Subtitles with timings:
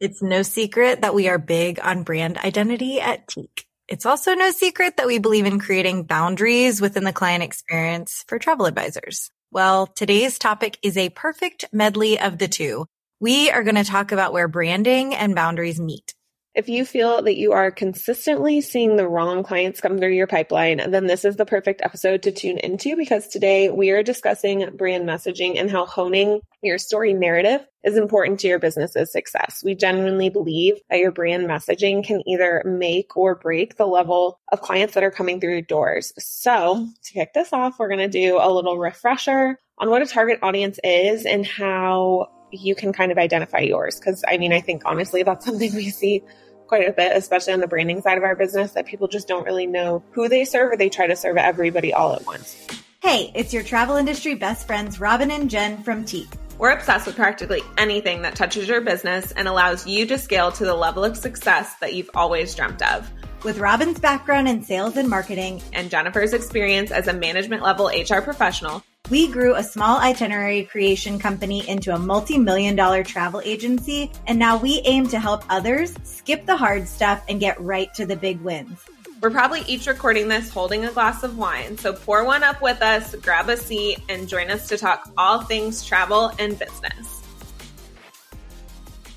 [0.00, 3.66] It's no secret that we are big on brand identity at Tique.
[3.88, 8.38] It's also no secret that we believe in creating boundaries within the client experience for
[8.38, 9.28] travel advisors.
[9.50, 12.86] Well, today's topic is a perfect medley of the two.
[13.18, 16.14] We are going to talk about where branding and boundaries meet.
[16.54, 20.90] If you feel that you are consistently seeing the wrong clients come through your pipeline,
[20.90, 25.08] then this is the perfect episode to tune into because today we are discussing brand
[25.08, 29.62] messaging and how honing your story narrative is important to your business's success.
[29.64, 34.60] We genuinely believe that your brand messaging can either make or break the level of
[34.60, 36.12] clients that are coming through your doors.
[36.18, 40.06] So to kick this off, we're going to do a little refresher on what a
[40.06, 44.00] target audience is and how you can kind of identify yours.
[44.00, 46.22] Cause I mean, I think honestly, that's something we see
[46.66, 49.44] quite a bit, especially on the branding side of our business, that people just don't
[49.44, 52.66] really know who they serve or they try to serve everybody all at once.
[53.02, 56.28] Hey, it's your travel industry best friends, Robin and Jen from Tique.
[56.58, 60.64] We're obsessed with practically anything that touches your business and allows you to scale to
[60.64, 63.08] the level of success that you've always dreamt of.
[63.44, 68.20] With Robin's background in sales and marketing and Jennifer's experience as a management level HR
[68.20, 74.38] professional, we grew a small itinerary creation company into a multi-million dollar travel agency, and
[74.38, 78.16] now we aim to help others skip the hard stuff and get right to the
[78.16, 78.84] big wins.
[79.22, 82.82] We're probably each recording this holding a glass of wine, so pour one up with
[82.82, 87.22] us, grab a seat, and join us to talk all things travel and business.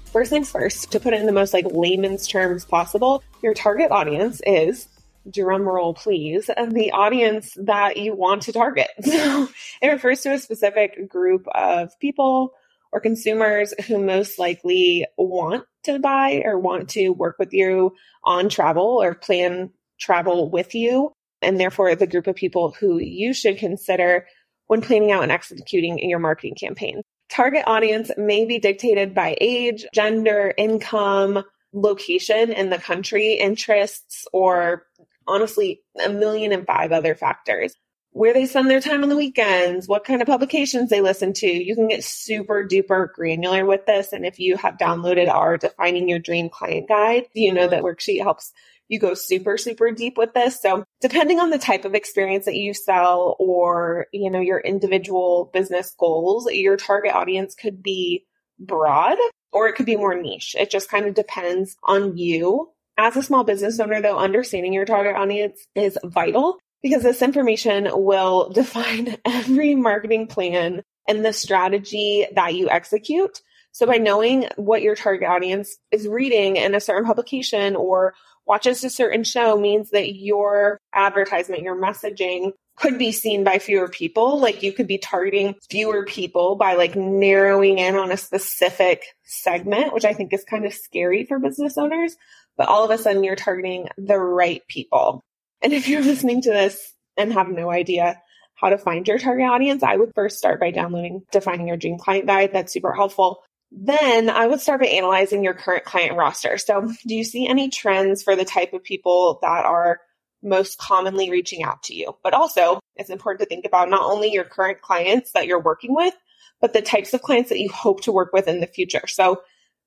[0.06, 3.92] First things first, to put it in the most like layman's terms possible, your target
[3.92, 4.88] audience is
[5.30, 8.90] drum roll please the audience that you want to target.
[9.04, 9.50] So
[9.82, 12.54] it refers to a specific group of people
[12.92, 18.50] or consumers who most likely want to buy or want to work with you on
[18.50, 23.58] travel or plan travel with you and therefore the group of people who you should
[23.58, 24.28] consider
[24.68, 27.02] when planning out and executing your marketing campaign.
[27.30, 34.86] Target audience may be dictated by age, gender, income, location in the country, interests, or
[35.28, 37.74] honestly, a million and five other factors.
[38.14, 41.48] Where they spend their time on the weekends, what kind of publications they listen to.
[41.48, 44.12] You can get super duper granular with this.
[44.12, 48.22] And if you have downloaded our defining your dream client guide, you know that worksheet
[48.22, 48.52] helps
[48.92, 50.62] you go super, super deep with this.
[50.62, 55.50] So depending on the type of experience that you sell or, you know, your individual
[55.54, 58.26] business goals, your target audience could be
[58.60, 59.18] broad
[59.54, 60.56] or it could be more niche.
[60.60, 62.70] It just kind of depends on you.
[63.04, 67.90] As a small business owner, though, understanding your target audience is vital because this information
[67.92, 73.42] will define every marketing plan and the strategy that you execute.
[73.72, 78.14] So by knowing what your target audience is reading in a certain publication or
[78.46, 83.88] watches a certain show means that your advertisement, your messaging could be seen by fewer
[83.88, 84.40] people.
[84.40, 89.94] Like you could be targeting fewer people by like narrowing in on a specific segment,
[89.94, 92.16] which I think is kind of scary for business owners.
[92.62, 95.26] But all of a sudden you're targeting the right people.
[95.64, 98.22] And if you're listening to this and have no idea
[98.54, 101.98] how to find your target audience, I would first start by downloading Defining Your Dream
[101.98, 102.52] Client Guide.
[102.54, 103.42] That's super helpful.
[103.72, 106.60] Then I would start by analyzing your current client roster.
[106.60, 110.02] So, do you see any trends for the type of people that are
[110.44, 112.16] most commonly reaching out to you?
[112.24, 115.96] But also, it's important to think about not only your current clients that you're working
[115.96, 116.14] with,
[116.60, 119.08] but the types of clients that you hope to work with in the future.
[119.08, 119.42] So,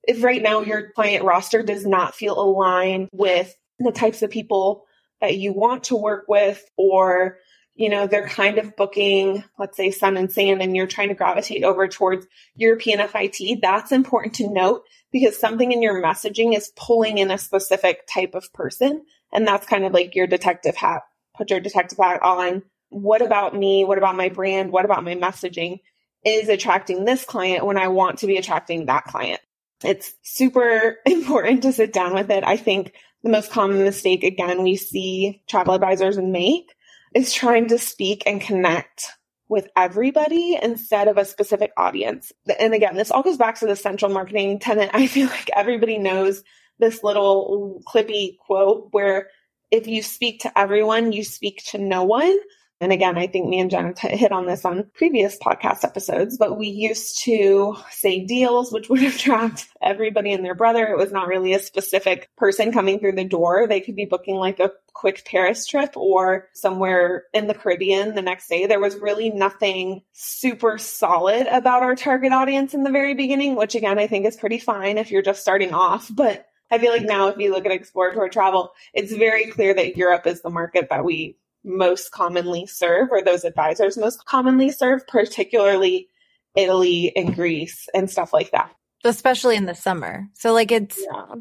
[0.06, 4.84] if right now your client roster does not feel aligned with the types of people
[5.20, 7.38] that you want to work with or
[7.76, 11.14] you know, they're kind of booking, let's say sun and sand, and you're trying to
[11.14, 16.72] gravitate over towards European FIT, that's important to note because something in your messaging is
[16.76, 19.04] pulling in a specific type of person.
[19.32, 21.02] And that's kind of like your detective hat.
[21.36, 22.62] Put your detective hat on.
[22.90, 23.84] What about me?
[23.84, 24.70] What about my brand?
[24.70, 25.80] What about my messaging
[26.24, 29.40] is attracting this client when I want to be attracting that client?
[29.82, 32.44] It's super important to sit down with it.
[32.44, 32.92] I think
[33.22, 36.74] the most common mistake, again, we see travel advisors make
[37.14, 39.06] is trying to speak and connect
[39.48, 42.32] with everybody instead of a specific audience.
[42.58, 44.90] And again, this all goes back to the central marketing tenant.
[44.94, 46.42] I feel like everybody knows
[46.78, 49.28] this little clippy quote where
[49.70, 52.36] if you speak to everyone, you speak to no one.
[52.84, 56.58] And again, I think me and Jen hit on this on previous podcast episodes, but
[56.58, 60.88] we used to say deals, which would attract everybody and their brother.
[60.88, 63.66] It was not really a specific person coming through the door.
[63.66, 68.20] They could be booking like a quick Paris trip or somewhere in the Caribbean the
[68.20, 68.66] next day.
[68.66, 73.74] There was really nothing super solid about our target audience in the very beginning, which
[73.74, 76.10] again, I think is pretty fine if you're just starting off.
[76.14, 79.96] But I feel like now if you look at exploratory travel, it's very clear that
[79.96, 85.06] Europe is the market that we most commonly serve or those advisors most commonly serve,
[85.06, 86.08] particularly
[86.54, 88.70] Italy and Greece and stuff like that.
[89.04, 90.26] especially in the summer.
[90.34, 91.34] So like it's, yeah.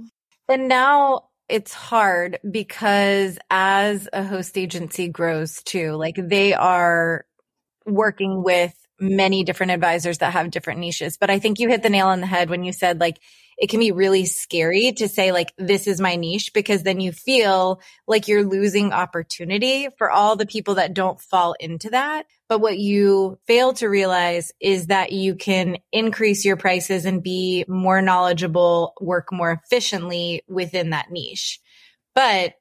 [0.49, 7.25] and now it's hard because as a host agency grows too, like they are
[7.85, 11.17] working with many different advisors that have different niches.
[11.17, 13.19] But I think you hit the nail on the head when you said like
[13.57, 17.11] it can be really scary to say like this is my niche because then you
[17.11, 22.25] feel like you're losing opportunity for all the people that don't fall into that.
[22.49, 27.65] But what you fail to realize is that you can increase your prices and be
[27.67, 31.59] more knowledgeable, work more efficiently within that niche.
[32.15, 32.53] But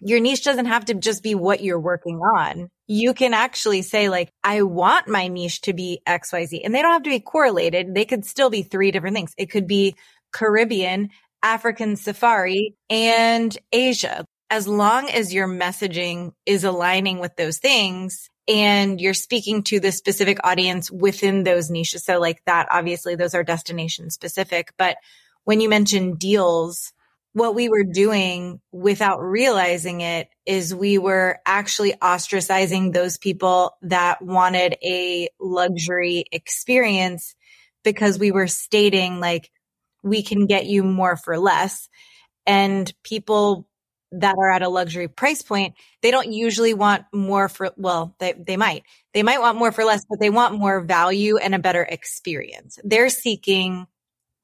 [0.00, 2.68] your niche doesn't have to just be what you're working on.
[2.86, 6.92] You can actually say like, I want my niche to be XYZ and they don't
[6.92, 7.94] have to be correlated.
[7.94, 9.34] They could still be three different things.
[9.36, 9.96] It could be
[10.32, 11.10] Caribbean,
[11.42, 14.24] African safari and Asia.
[14.50, 19.92] As long as your messaging is aligning with those things and you're speaking to the
[19.92, 22.04] specific audience within those niches.
[22.04, 24.72] So like that, obviously those are destination specific.
[24.78, 24.96] But
[25.44, 26.92] when you mention deals,
[27.38, 34.20] what we were doing without realizing it is we were actually ostracizing those people that
[34.20, 37.34] wanted a luxury experience
[37.84, 39.50] because we were stating like,
[40.02, 41.88] we can get you more for less.
[42.46, 43.68] And people
[44.12, 48.32] that are at a luxury price point, they don't usually want more for, well, they,
[48.32, 51.58] they might, they might want more for less, but they want more value and a
[51.58, 52.78] better experience.
[52.84, 53.86] They're seeking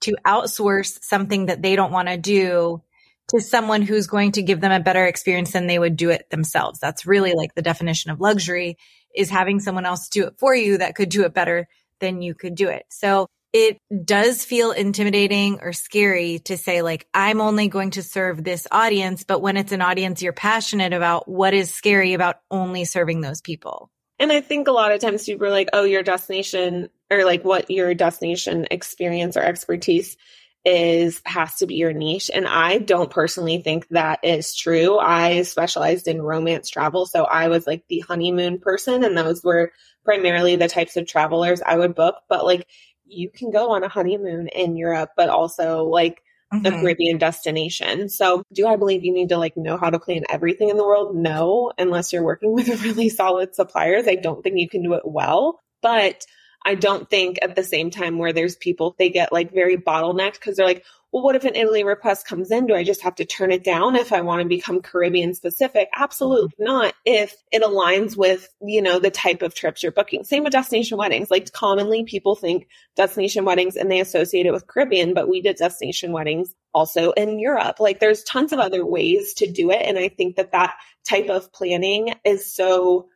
[0.05, 2.83] to outsource something that they don't want to do
[3.29, 6.29] to someone who's going to give them a better experience than they would do it
[6.31, 6.79] themselves.
[6.79, 8.77] That's really like the definition of luxury
[9.15, 11.67] is having someone else do it for you that could do it better
[12.01, 12.85] than you could do it.
[12.91, 18.43] So it does feel intimidating or scary to say like, I'm only going to serve
[18.43, 19.23] this audience.
[19.23, 23.41] But when it's an audience you're passionate about, what is scary about only serving those
[23.41, 23.91] people?
[24.19, 27.45] And I think a lot of times people are like, oh, your destination or like
[27.45, 30.17] what your destination experience or expertise
[30.65, 32.31] is has to be your niche.
[32.33, 34.99] And I don't personally think that is true.
[34.99, 37.07] I specialized in romance travel.
[37.07, 39.73] So I was like the honeymoon person and those were
[40.05, 42.17] primarily the types of travelers I would book.
[42.29, 42.67] But like
[43.05, 46.23] you can go on a honeymoon in Europe, but also like
[46.55, 46.67] mm-hmm.
[46.67, 48.09] a Caribbean destination.
[48.09, 50.85] So do I believe you need to like know how to plan everything in the
[50.85, 51.17] world?
[51.17, 54.07] No, unless you're working with really solid suppliers.
[54.07, 55.61] I don't think you can do it well.
[55.83, 56.25] But
[56.65, 60.35] I don't think at the same time where there's people, they get like very bottlenecked
[60.35, 62.67] because they're like, well, what if an Italy request comes in?
[62.67, 65.89] Do I just have to turn it down if I want to become Caribbean specific?
[65.95, 66.65] Absolutely mm-hmm.
[66.65, 66.95] not.
[67.05, 70.25] If it aligns with, you know, the type of trips you're booking.
[70.25, 71.31] Same with destination weddings.
[71.31, 72.67] Like commonly people think
[72.97, 77.39] destination weddings and they associate it with Caribbean, but we did destination weddings also in
[77.39, 77.79] Europe.
[77.79, 79.83] Like there's tons of other ways to do it.
[79.83, 80.75] And I think that that
[81.09, 83.07] type of planning is so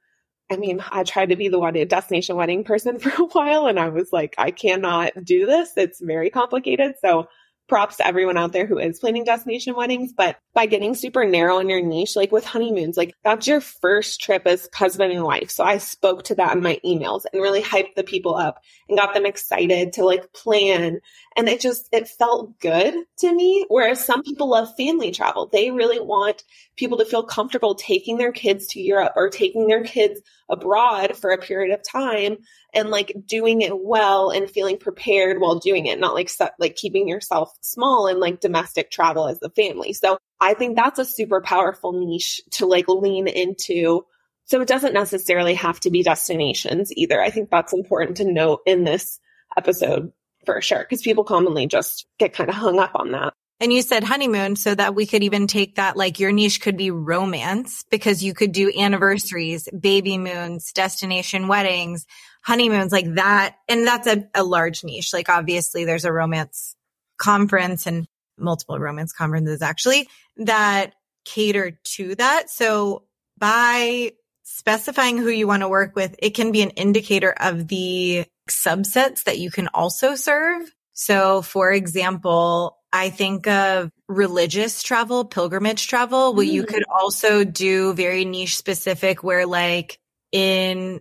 [0.50, 3.80] I mean, I tried to be the wedding destination wedding person for a while and
[3.80, 5.72] I was like, I cannot do this.
[5.76, 6.94] It's very complicated.
[7.00, 7.26] So
[7.68, 11.58] props to everyone out there who is planning destination weddings, but by getting super narrow
[11.58, 15.50] in your niche, like with honeymoons, like that's your first trip as husband and wife.
[15.50, 18.98] So I spoke to that in my emails and really hyped the people up and
[18.98, 21.00] got them excited to like plan.
[21.38, 23.64] And it just, it felt good to me.
[23.68, 25.48] Whereas some people love family travel.
[25.50, 26.42] They really want
[26.76, 31.30] people to feel comfortable taking their kids to Europe or taking their kids abroad for
[31.30, 32.38] a period of time
[32.74, 37.06] and like doing it well and feeling prepared while doing it, not like like keeping
[37.06, 39.92] yourself small and like domestic travel as a family.
[39.92, 44.04] So I think that's a super powerful niche to like lean into.
[44.46, 47.22] So it doesn't necessarily have to be destinations either.
[47.22, 49.20] I think that's important to note in this
[49.56, 50.12] episode
[50.48, 53.34] for sure because people commonly just get kind of hung up on that.
[53.60, 56.76] And you said honeymoon so that we could even take that like your niche could
[56.76, 62.06] be romance because you could do anniversaries, baby moons, destination weddings,
[62.42, 63.56] honeymoons like that.
[63.68, 65.12] And that's a, a large niche.
[65.12, 66.76] Like obviously there's a romance
[67.18, 68.06] conference and
[68.38, 70.94] multiple romance conferences actually that
[71.26, 72.48] cater to that.
[72.48, 73.04] So
[73.36, 74.12] by
[74.48, 79.24] specifying who you want to work with, it can be an indicator of the subsets
[79.24, 80.72] that you can also serve.
[80.94, 86.52] So for example, I think of religious travel, pilgrimage travel, where mm.
[86.52, 89.98] you could also do very niche specific where like
[90.32, 91.00] in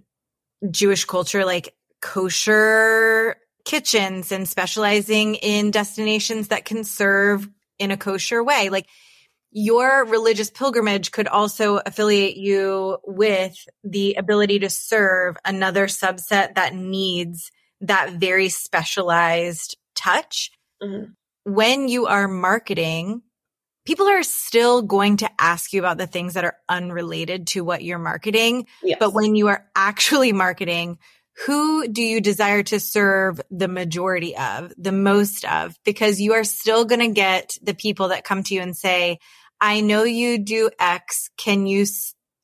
[0.70, 7.48] Jewish culture, like kosher kitchens and specializing in destinations that can serve
[7.80, 8.70] in a kosher way.
[8.70, 8.88] Like
[9.51, 16.75] your religious pilgrimage could also affiliate you with the ability to serve another subset that
[16.75, 17.51] needs
[17.82, 20.51] that very specialized touch.
[20.82, 21.12] Mm-hmm
[21.48, 23.22] when you are marketing,
[23.86, 27.86] people are still going to ask you about the things that are unrelated to what
[27.86, 28.68] you're marketing.
[28.84, 28.98] Yes.
[29.00, 31.00] But when you are actually marketing,
[31.46, 35.77] who do you desire to serve the majority of, the most of?
[35.86, 39.20] Because you are still going to get the people that come to you and say,
[39.62, 41.29] I know you do X.
[41.38, 41.86] Can you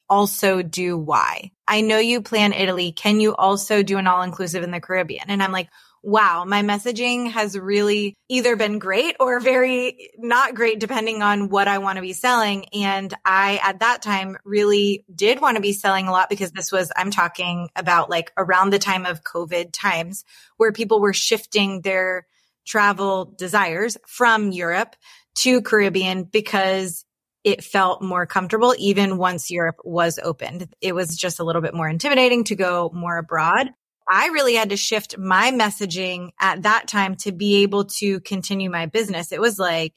[0.09, 1.51] also do Y?
[1.67, 2.91] I know you plan Italy.
[2.91, 5.25] Can you also do an all inclusive in the Caribbean?
[5.27, 5.69] And I'm like,
[6.03, 11.69] wow, my messaging has really either been great or very not great, depending on what
[11.69, 12.65] I want to be selling.
[12.73, 16.73] And I, at that time, really did want to be selling a lot because this
[16.73, 20.25] was, I'm talking about like around the time of COVID times
[20.57, 22.27] where people were shifting their
[22.65, 24.97] travel desires from Europe
[25.35, 27.05] to Caribbean because
[27.45, 30.67] it felt more comfortable even once Europe was opened.
[30.81, 33.69] It was just a little bit more intimidating to go more abroad.
[34.09, 38.69] I really had to shift my messaging at that time to be able to continue
[38.69, 39.31] my business.
[39.31, 39.93] It was like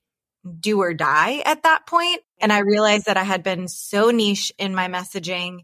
[0.61, 2.21] do or die at that point.
[2.41, 5.61] And I realized that I had been so niche in my messaging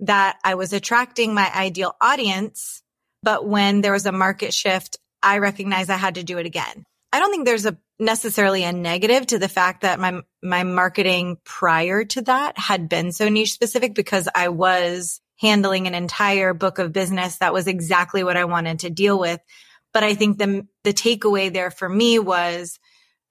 [0.00, 2.82] that I was attracting my ideal audience.
[3.22, 6.84] But when there was a market shift, I recognized I had to do it again.
[7.12, 11.38] I don't think there's a necessarily a negative to the fact that my my marketing
[11.44, 16.78] prior to that had been so niche specific because I was handling an entire book
[16.78, 19.40] of business that was exactly what I wanted to deal with.
[19.92, 22.78] But I think the, the takeaway there for me was,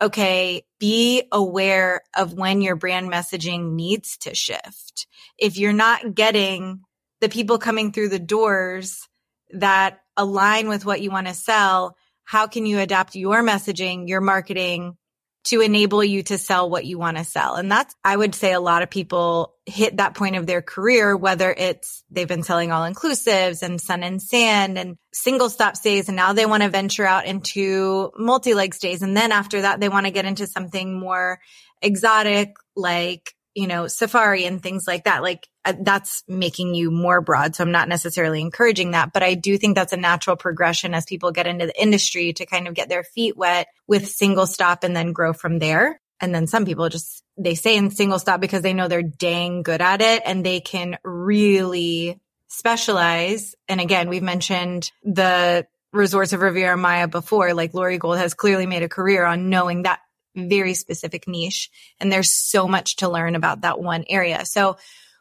[0.01, 5.07] okay, be aware of when your brand messaging needs to shift.
[5.37, 6.81] If you're not getting
[7.21, 9.07] the people coming through the doors
[9.51, 14.21] that align with what you want to sell, how can you adapt your messaging, your
[14.21, 14.97] marketing
[15.45, 17.55] to enable you to sell what you want to sell.
[17.55, 21.15] And that's, I would say a lot of people hit that point of their career,
[21.15, 26.09] whether it's they've been selling all inclusives and sun and sand and single stop stays.
[26.09, 29.03] And now they want to venture out into multi-leg stays.
[29.03, 31.39] And then after that, they want to get into something more
[31.81, 35.23] exotic, like you know, safari and things like that.
[35.23, 37.55] Like uh, that's making you more broad.
[37.55, 41.05] So I'm not necessarily encouraging that, but I do think that's a natural progression as
[41.05, 44.83] people get into the industry to kind of get their feet wet with single stop
[44.83, 45.99] and then grow from there.
[46.19, 49.63] And then some people just, they stay in single stop because they know they're dang
[49.63, 53.55] good at it and they can really specialize.
[53.67, 58.65] And again, we've mentioned the resorts of Riviera Maya before, like Lori Gold has clearly
[58.65, 59.99] made a career on knowing that
[60.35, 61.69] very specific niche.
[61.99, 64.45] And there's so much to learn about that one area.
[64.45, 64.77] So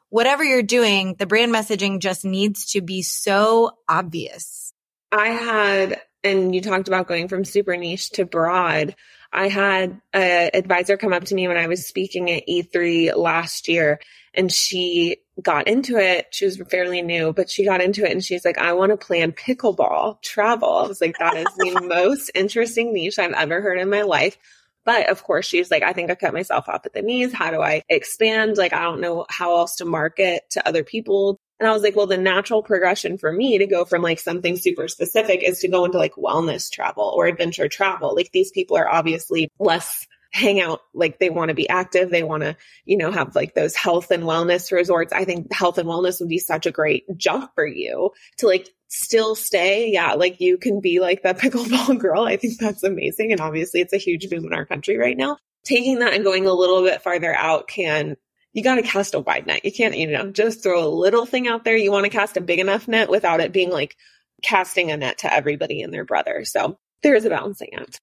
[0.09, 4.73] whatever you're doing, the brand messaging just needs to be so obvious.
[5.11, 8.95] I had, and you talked about going from super niche to broad.
[9.33, 13.69] I had an advisor come up to me when I was speaking at E3 last
[13.69, 13.99] year
[14.33, 16.29] and she got into it.
[16.31, 18.97] She was fairly new, but she got into it and she's like, I want to
[18.97, 20.69] plan pickleball travel.
[20.69, 24.39] I was like, that is the most interesting niche I've ever heard in my life.
[24.85, 27.33] But of course, she's like, I think I cut myself off at the knees.
[27.33, 28.57] How do I expand?
[28.57, 31.39] Like, I don't know how else to market to other people.
[31.61, 34.57] And I was like, well, the natural progression for me to go from like something
[34.57, 38.15] super specific is to go into like wellness travel or adventure travel.
[38.15, 42.25] Like these people are obviously less hang out like they want to be active they
[42.25, 45.89] want to you know have like those health and wellness resorts i think health and
[45.89, 49.91] wellness would be such a great jump for you to like still stay.
[49.91, 52.25] Yeah like you can be like that pickleball girl.
[52.25, 55.39] I think that's amazing and obviously it's a huge boom in our country right now.
[55.65, 58.17] Taking that and going a little bit farther out can
[58.53, 59.65] you got to cast a wide net.
[59.65, 61.77] You can't you know just throw a little thing out there.
[61.77, 63.97] You want to cast a big enough net without it being like
[64.43, 66.45] casting a net to everybody and their brother.
[66.45, 68.01] So there is a balancing act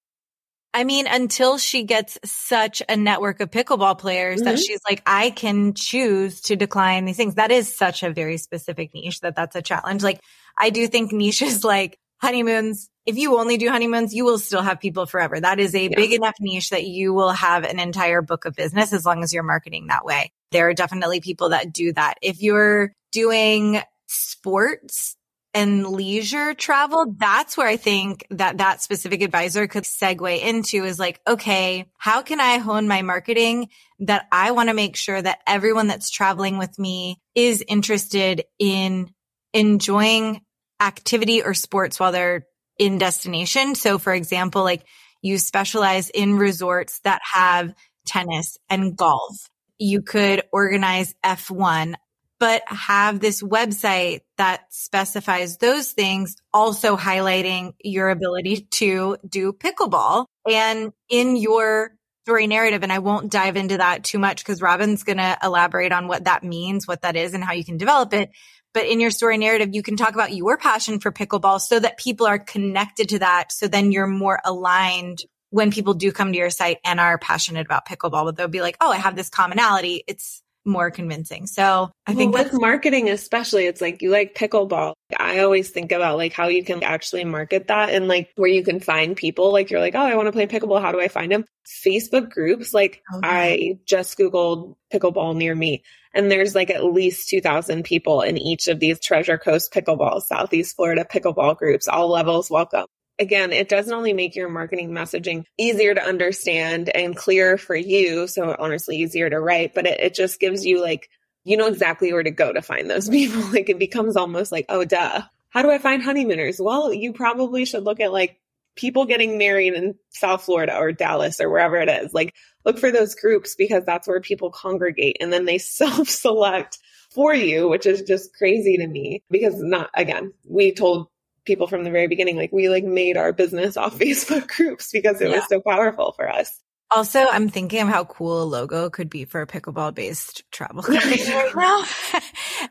[0.74, 4.46] I mean, until she gets such a network of pickleball players mm-hmm.
[4.46, 7.34] that she's like, I can choose to decline these things.
[7.34, 10.02] That is such a very specific niche that that's a challenge.
[10.02, 10.20] Like,
[10.58, 14.80] I do think niches like honeymoons, if you only do honeymoons, you will still have
[14.80, 15.40] people forever.
[15.40, 15.96] That is a yeah.
[15.96, 19.32] big enough niche that you will have an entire book of business as long as
[19.32, 20.30] you're marketing that way.
[20.52, 22.14] There are definitely people that do that.
[22.22, 25.16] If you're doing sports,
[25.54, 30.98] and leisure travel, that's where I think that that specific advisor could segue into is
[30.98, 33.68] like, okay, how can I hone my marketing
[34.00, 39.12] that I want to make sure that everyone that's traveling with me is interested in
[39.52, 40.40] enjoying
[40.80, 42.46] activity or sports while they're
[42.78, 43.74] in destination.
[43.74, 44.84] So for example, like
[45.20, 47.74] you specialize in resorts that have
[48.06, 49.48] tennis and golf.
[49.78, 51.94] You could organize F1
[52.42, 60.26] but have this website that specifies those things, also highlighting your ability to do pickleball
[60.50, 61.92] and in your
[62.24, 62.82] story narrative.
[62.82, 66.24] And I won't dive into that too much because Robin's going to elaborate on what
[66.24, 68.30] that means, what that is and how you can develop it.
[68.74, 71.98] But in your story narrative, you can talk about your passion for pickleball so that
[71.98, 73.52] people are connected to that.
[73.52, 77.66] So then you're more aligned when people do come to your site and are passionate
[77.66, 80.02] about pickleball, but they'll be like, Oh, I have this commonality.
[80.06, 81.46] It's more convincing.
[81.46, 84.94] So I well, think with marketing, especially, it's like you like pickleball.
[85.18, 88.62] I always think about like how you can actually market that and like where you
[88.62, 89.52] can find people.
[89.52, 90.80] Like you're like, oh, I want to play pickleball.
[90.80, 91.44] How do I find them?
[91.84, 92.72] Facebook groups.
[92.72, 93.28] Like oh, okay.
[93.28, 95.82] I just Googled pickleball near me
[96.14, 100.76] and there's like at least 2000 people in each of these Treasure Coast pickleball, Southeast
[100.76, 102.86] Florida pickleball groups, all levels welcome
[103.22, 108.26] again, it doesn't only make your marketing messaging easier to understand and clearer for you.
[108.26, 111.08] So honestly, easier to write, but it, it just gives you like,
[111.44, 113.40] you know exactly where to go to find those people.
[113.52, 115.22] like it becomes almost like, oh, duh.
[115.50, 116.58] How do I find honeymooners?
[116.60, 118.40] Well, you probably should look at like
[118.74, 122.12] people getting married in South Florida or Dallas or wherever it is.
[122.12, 126.78] Like look for those groups because that's where people congregate and then they self select
[127.10, 131.08] for you, which is just crazy to me because not again, we told
[131.44, 132.36] people from the very beginning.
[132.36, 135.36] Like we like made our business off Facebook groups because it yeah.
[135.36, 136.60] was so powerful for us.
[136.94, 140.82] Also, I'm thinking of how cool a logo could be for a pickleball based travel
[140.82, 141.84] company right now.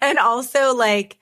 [0.01, 1.17] and also like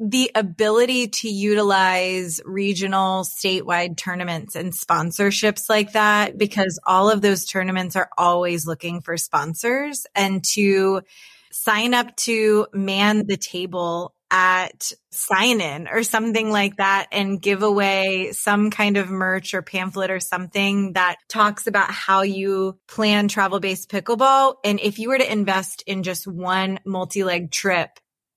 [0.00, 7.44] the ability to utilize regional statewide tournaments and sponsorships like that, because all of those
[7.44, 11.02] tournaments are always looking for sponsors and to
[11.50, 17.62] sign up to man the table at sign in or something like that and give
[17.62, 23.28] away some kind of merch or pamphlet or something that talks about how you plan
[23.28, 24.56] travel based pickleball.
[24.64, 27.90] And if you were to invest in just one multi leg trip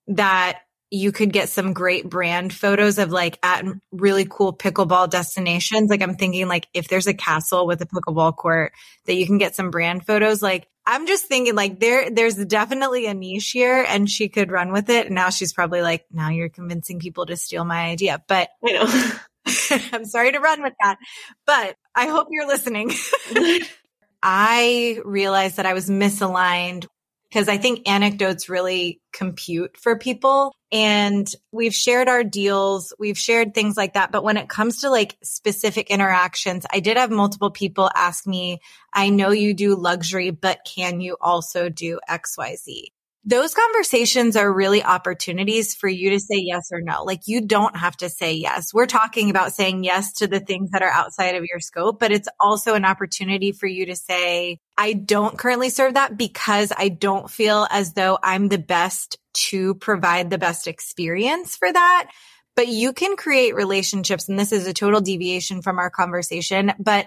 [0.08, 0.60] that
[0.94, 5.90] you could get some great brand photos of like at really cool pickleball destinations.
[5.90, 8.74] Like I'm thinking like if there's a castle with a pickleball court
[9.06, 13.06] that you can get some brand photos, like I'm just thinking like there, there's definitely
[13.06, 15.08] a niche here and she could run with it.
[15.08, 18.74] And now she's probably like, now you're convincing people to steal my idea, but you
[18.74, 19.12] know,
[19.94, 20.98] I'm sorry to run with that,
[21.46, 22.92] but I hope you're listening.
[24.24, 26.88] I realized that I was misaligned
[27.32, 30.54] because I think anecdotes really compute for people.
[30.72, 34.12] And we've shared our deals, we've shared things like that.
[34.12, 38.60] But when it comes to like specific interactions, I did have multiple people ask me,
[38.94, 42.88] I know you do luxury, but can you also do XYZ?
[43.24, 47.04] Those conversations are really opportunities for you to say yes or no.
[47.04, 48.74] Like you don't have to say yes.
[48.74, 52.12] We're talking about saying yes to the things that are outside of your scope, but
[52.12, 56.90] it's also an opportunity for you to say, I don't currently serve that because I
[56.90, 62.10] don't feel as though I'm the best to provide the best experience for that.
[62.56, 64.28] But you can create relationships.
[64.28, 67.06] And this is a total deviation from our conversation, but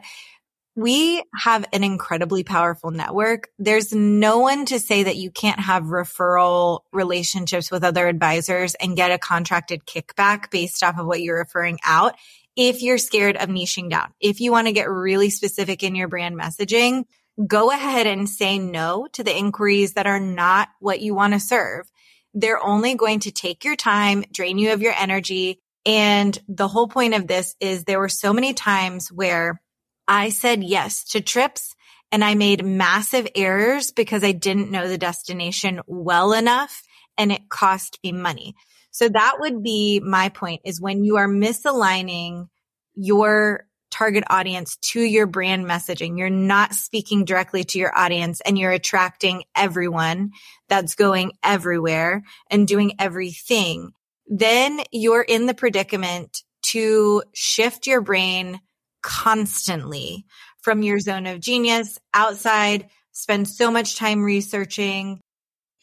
[0.77, 3.49] we have an incredibly powerful network.
[3.59, 8.97] There's no one to say that you can't have referral relationships with other advisors and
[8.97, 12.17] get a contracted kickback based off of what you're referring out.
[12.57, 16.09] If you're scared of niching down, if you want to get really specific in your
[16.09, 17.05] brand messaging,
[17.47, 21.41] go ahead and say no to the inquiries that are not what you want to
[21.41, 21.91] serve.
[22.33, 25.61] They're only going to take your time, drain you of your energy.
[25.87, 29.61] And the whole point of this is there were so many times where
[30.07, 31.75] I said yes to trips
[32.13, 36.83] and I made massive errors because I didn't know the destination well enough
[37.17, 38.55] and it cost me money.
[38.91, 42.49] So that would be my point is when you are misaligning
[42.95, 48.59] your target audience to your brand messaging, you're not speaking directly to your audience and
[48.59, 50.31] you're attracting everyone
[50.69, 53.93] that's going everywhere and doing everything.
[54.27, 58.61] Then you're in the predicament to shift your brain
[59.05, 60.25] constantly
[60.63, 65.21] from your zone of genius outside, spend so much time researching.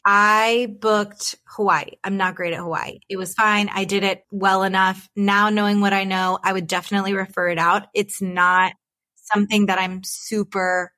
[0.04, 1.92] I booked Hawaii.
[2.02, 2.98] I'm not great at Hawaii.
[3.08, 3.70] It was fine.
[3.72, 5.08] I did it well enough.
[5.14, 7.86] Now knowing what I know, I would definitely refer it out.
[7.94, 8.72] It's not
[9.14, 10.92] something that I'm super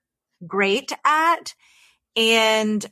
[0.47, 1.55] great at.
[2.17, 2.85] And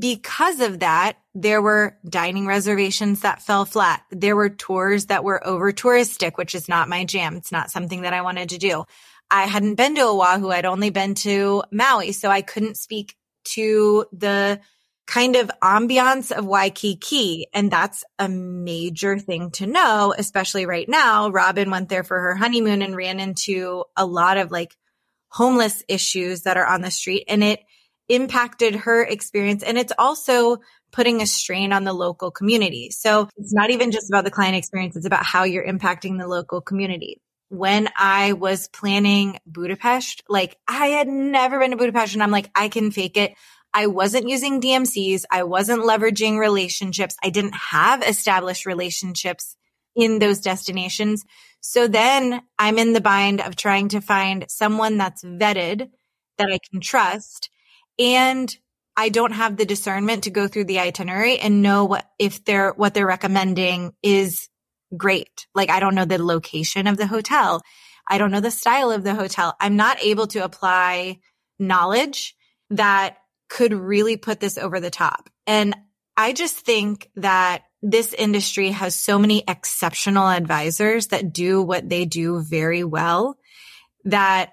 [0.00, 4.02] because of that, there were dining reservations that fell flat.
[4.10, 7.36] There were tours that were over touristic, which is not my jam.
[7.36, 8.84] It's not something that I wanted to do.
[9.30, 10.50] I hadn't been to Oahu.
[10.50, 12.12] I'd only been to Maui.
[12.12, 14.60] So I couldn't speak to the
[15.06, 17.46] kind of ambiance of Waikiki.
[17.52, 21.30] And that's a major thing to know, especially right now.
[21.30, 24.76] Robin went there for her honeymoon and ran into a lot of like
[25.28, 27.24] homeless issues that are on the street.
[27.28, 27.60] And it,
[28.10, 29.62] impacted her experience.
[29.62, 30.58] And it's also
[30.92, 32.90] putting a strain on the local community.
[32.90, 34.96] So it's not even just about the client experience.
[34.96, 37.22] It's about how you're impacting the local community.
[37.48, 42.50] When I was planning Budapest, like I had never been to Budapest and I'm like,
[42.54, 43.34] I can fake it.
[43.72, 45.24] I wasn't using DMCs.
[45.30, 47.16] I wasn't leveraging relationships.
[47.22, 49.56] I didn't have established relationships
[49.94, 51.24] in those destinations.
[51.60, 55.90] So then I'm in the bind of trying to find someone that's vetted
[56.38, 57.50] that I can trust
[58.00, 58.52] and
[58.96, 62.72] I don't have the discernment to go through the itinerary and know what, if they're,
[62.72, 64.48] what they're recommending is
[64.96, 65.46] great.
[65.54, 67.62] Like I don't know the location of the hotel.
[68.08, 69.54] I don't know the style of the hotel.
[69.60, 71.20] I'm not able to apply
[71.58, 72.34] knowledge
[72.70, 75.28] that could really put this over the top.
[75.46, 75.76] And
[76.16, 82.04] I just think that this industry has so many exceptional advisors that do what they
[82.04, 83.36] do very well
[84.04, 84.52] that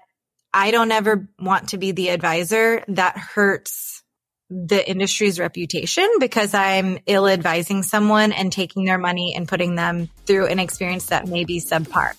[0.60, 4.02] I don't ever want to be the advisor that hurts
[4.50, 10.08] the industry's reputation because I'm ill advising someone and taking their money and putting them
[10.26, 12.14] through an experience that may be subpar.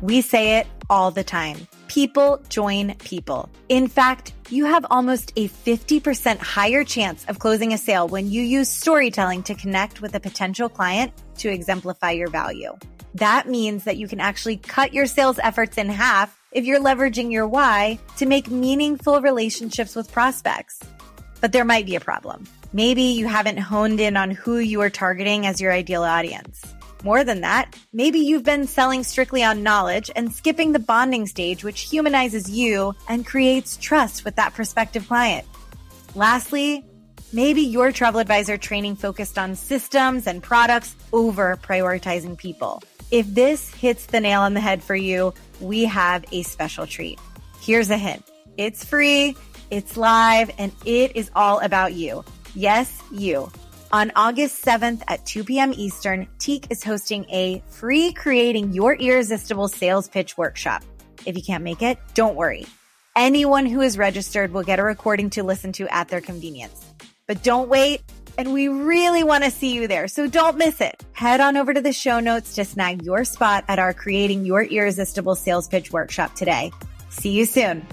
[0.00, 1.68] We say it all the time.
[1.86, 3.48] People join people.
[3.68, 8.42] In fact, you have almost a 50% higher chance of closing a sale when you
[8.42, 12.76] use storytelling to connect with a potential client to exemplify your value.
[13.14, 17.30] That means that you can actually cut your sales efforts in half if you're leveraging
[17.32, 20.80] your why to make meaningful relationships with prospects.
[21.40, 22.46] But there might be a problem.
[22.72, 26.64] Maybe you haven't honed in on who you are targeting as your ideal audience.
[27.02, 31.64] More than that, maybe you've been selling strictly on knowledge and skipping the bonding stage,
[31.64, 35.46] which humanizes you and creates trust with that prospective client.
[36.14, 36.84] Lastly,
[37.32, 42.82] maybe your travel advisor training focused on systems and products over prioritizing people.
[43.10, 47.18] If this hits the nail on the head for you, we have a special treat.
[47.60, 48.24] Here's a hint.
[48.56, 49.36] It's free,
[49.70, 52.24] it's live, and it is all about you.
[52.54, 53.50] Yes, you.
[53.92, 55.72] On August 7th at 2 p.m.
[55.74, 60.84] Eastern, Tique is hosting a free creating your irresistible sales pitch workshop.
[61.26, 62.66] If you can't make it, don't worry.
[63.16, 66.89] Anyone who is registered will get a recording to listen to at their convenience.
[67.30, 68.02] But don't wait,
[68.38, 71.00] and we really want to see you there, so don't miss it.
[71.12, 74.64] Head on over to the show notes to snag your spot at our Creating Your
[74.64, 76.72] Irresistible Sales Pitch workshop today.
[77.08, 77.86] See you soon.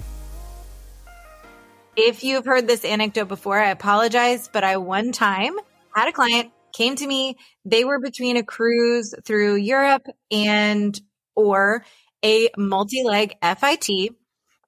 [1.95, 5.53] If you've heard this anecdote before, I apologize, but I one time
[5.93, 7.37] had a client came to me.
[7.63, 10.99] They were between a cruise through Europe and
[11.35, 11.85] or
[12.25, 14.15] a multi-leg FIT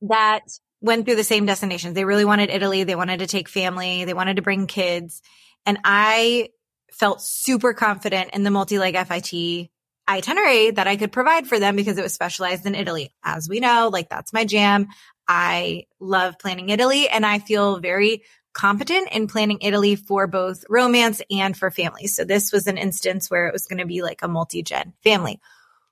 [0.02, 0.42] that
[0.82, 1.94] went through the same destinations.
[1.94, 2.84] They really wanted Italy.
[2.84, 4.06] They wanted to take family.
[4.06, 5.22] They wanted to bring kids.
[5.66, 6.50] And I
[6.92, 9.70] felt super confident in the multi-leg FIT
[10.08, 13.14] itinerary that I could provide for them because it was specialized in Italy.
[13.24, 14.88] As we know, like that's my jam.
[15.28, 21.22] I love planning Italy and I feel very competent in planning Italy for both romance
[21.30, 22.16] and for families.
[22.16, 25.40] So this was an instance where it was going to be like a multi-gen family.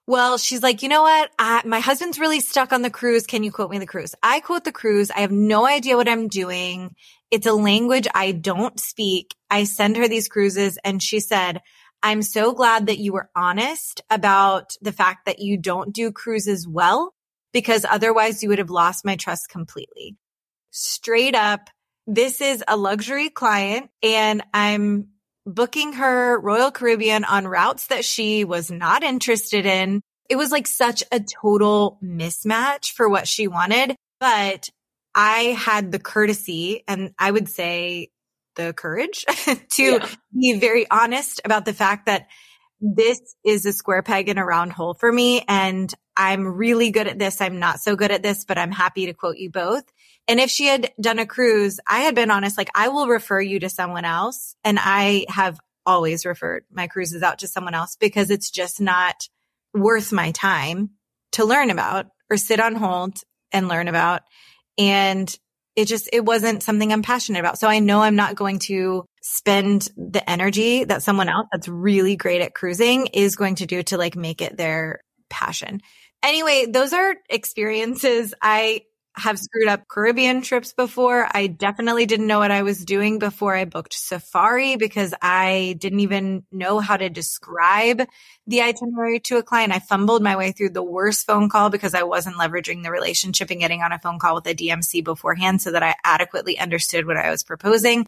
[0.08, 1.30] Well, she's like, you know what?
[1.38, 3.28] I, my husband's really stuck on the cruise.
[3.28, 4.16] Can you quote me the cruise?
[4.24, 5.12] I quote the cruise.
[5.12, 6.96] I have no idea what I'm doing.
[7.30, 9.36] It's a language I don't speak.
[9.50, 11.62] I send her these cruises and she said,
[12.02, 16.66] I'm so glad that you were honest about the fact that you don't do cruises
[16.66, 17.14] well
[17.52, 20.16] because otherwise you would have lost my trust completely.
[20.72, 21.70] Straight up
[22.08, 25.10] this is a luxury client and I'm
[25.48, 30.02] booking her Royal Caribbean on routes that she was not interested in.
[30.30, 34.70] It was like such a total mismatch for what she wanted, but
[35.16, 38.10] I had the courtesy and I would say
[38.56, 39.26] the courage
[39.72, 40.10] to yeah.
[40.34, 42.28] be very honest about the fact that
[42.82, 45.44] this is a square peg in a round hole for me.
[45.48, 47.42] And I'm really good at this.
[47.42, 49.84] I'm not so good at this, but I'm happy to quote you both.
[50.28, 53.40] And if she had done a cruise, I had been honest, like I will refer
[53.40, 54.56] you to someone else.
[54.64, 59.16] And I have always referred my cruises out to someone else because it's just not
[59.74, 60.92] worth my time
[61.34, 64.22] to learn about or sit on hold and learn about.
[64.78, 65.34] And
[65.78, 67.60] it just, it wasn't something I'm passionate about.
[67.60, 72.16] So I know I'm not going to spend the energy that someone else that's really
[72.16, 75.82] great at cruising is going to do to like make it their passion.
[76.24, 78.82] Anyway, those are experiences I
[79.18, 81.28] have screwed up Caribbean trips before.
[81.32, 86.02] I definitely didn't know what I was doing before I booked Safari because I didn't
[86.02, 88.04] even know how to describe
[88.46, 89.74] the itinerary to a client.
[89.74, 93.50] I fumbled my way through the worst phone call because I wasn't leveraging the relationship
[93.50, 97.08] and getting on a phone call with a DMC beforehand so that I adequately understood
[97.08, 98.08] what I was proposing.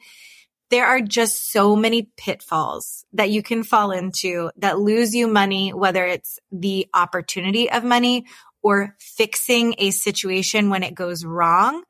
[0.69, 5.73] There are just so many pitfalls that you can fall into that lose you money,
[5.73, 8.27] whether it's the opportunity of money
[8.61, 11.83] or fixing a situation when it goes wrong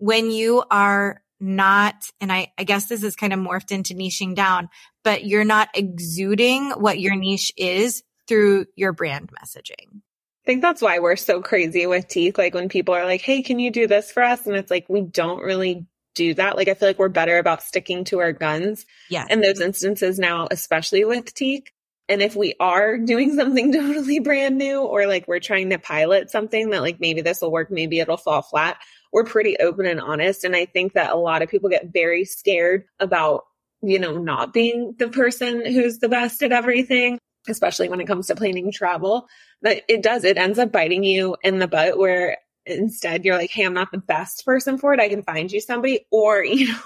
[0.00, 4.34] when you are not, and I, I guess this is kind of morphed into niching
[4.34, 4.68] down,
[5.04, 10.00] but you're not exuding what your niche is through your brand messaging.
[10.42, 12.38] I think that's why we're so crazy with Tique.
[12.38, 14.46] Like when people are like, Hey, can you do this for us?
[14.46, 16.56] And it's like, we don't really do that.
[16.56, 18.86] Like I feel like we're better about sticking to our guns.
[19.10, 19.26] Yeah.
[19.28, 21.72] In those instances now, especially with Tique.
[22.10, 26.30] And if we are doing something totally brand new or like we're trying to pilot
[26.30, 28.78] something that like maybe this will work, maybe it'll fall flat,
[29.12, 30.44] we're pretty open and honest.
[30.44, 33.44] And I think that a lot of people get very scared about,
[33.80, 37.18] you know, not being the person who's the best at everything,
[37.48, 39.28] especially when it comes to planning travel.
[39.62, 43.50] But it does, it ends up biting you in the butt where instead you're like,
[43.50, 45.00] Hey, I'm not the best person for it.
[45.00, 46.78] I can find you somebody or, you know,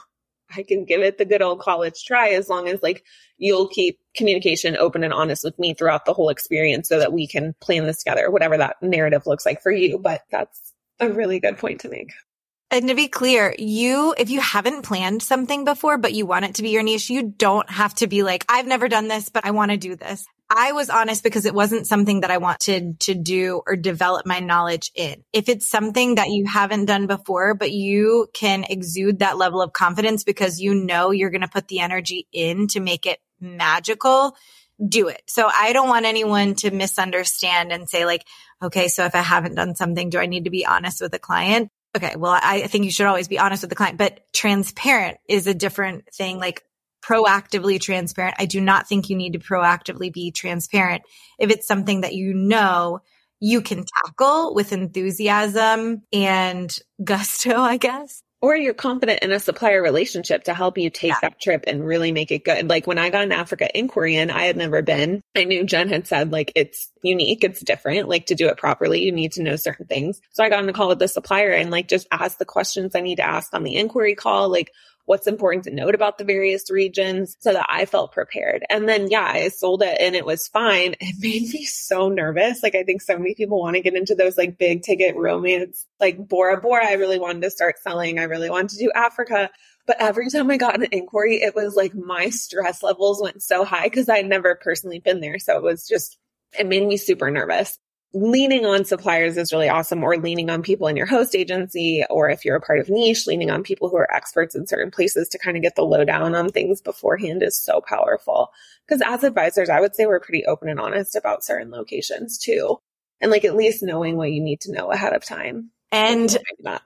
[0.57, 3.05] I can give it the good old college try as long as like
[3.39, 7.27] you'll keep communication open and honest with me throughout the whole experience so that we
[7.27, 9.99] can plan this together, whatever that narrative looks like for you.
[9.99, 12.13] But that's a really good point to make.
[12.71, 16.57] And to be clear, you, if you haven't planned something before, but you want it
[16.57, 19.45] to be your niche, you don't have to be like, I've never done this, but
[19.45, 20.27] I want to do this.
[20.57, 24.39] I was honest because it wasn't something that I wanted to do or develop my
[24.39, 25.25] knowledge in.
[25.33, 29.73] If it's something that you haven't done before, but you can exude that level of
[29.73, 34.37] confidence because you know you're going to put the energy in to make it magical,
[34.87, 35.23] do it.
[35.27, 38.25] So I don't want anyone to misunderstand and say like,
[38.63, 41.19] okay, so if I haven't done something, do I need to be honest with the
[41.19, 41.69] client?
[41.97, 42.15] Okay.
[42.17, 45.55] Well, I think you should always be honest with the client, but transparent is a
[45.55, 46.39] different thing.
[46.39, 46.65] Like
[47.07, 48.37] proactively transparent.
[48.39, 51.03] I do not think you need to proactively be transparent
[51.39, 53.01] if it's something that you know
[53.41, 58.23] you can tackle with enthusiasm and gusto, I guess.
[58.41, 61.19] Or you're confident in a supplier relationship to help you take yeah.
[61.23, 62.69] that trip and really make it good.
[62.69, 65.89] Like when I got an Africa inquiry and I had never been, I knew Jen
[65.89, 68.07] had said like it's unique, it's different.
[68.07, 70.21] Like to do it properly, you need to know certain things.
[70.33, 72.95] So I got on the call with the supplier and like just asked the questions
[72.95, 74.51] I need to ask on the inquiry call.
[74.51, 74.71] Like
[75.07, 78.65] what's important to note about the various regions so that I felt prepared.
[78.71, 80.95] And then, yeah, I sold it and it was fine.
[81.05, 82.63] It made me so nervous.
[82.63, 85.87] Like, I think so many people want to get into those like big ticket romance,
[86.01, 86.87] like Bora Bora.
[86.87, 88.19] I really wanted to start selling.
[88.19, 89.51] I really wanted to do Africa.
[89.87, 93.65] But every time I got an inquiry, it was like my stress levels went so
[93.65, 95.39] high because I'd never personally been there.
[95.39, 96.19] So it was just,
[96.59, 97.79] it made me super nervous
[98.15, 102.31] leaning on suppliers is really awesome or leaning on people in your host agency or
[102.31, 105.29] if you're a part of niche leaning on people who are experts in certain places
[105.29, 108.51] to kind of get the lowdown on things beforehand is so powerful.
[108.87, 112.79] Because as advisors i would say we're pretty open and honest about certain locations too.
[113.21, 115.71] And like at least knowing what you need to know ahead of time.
[115.91, 116.37] And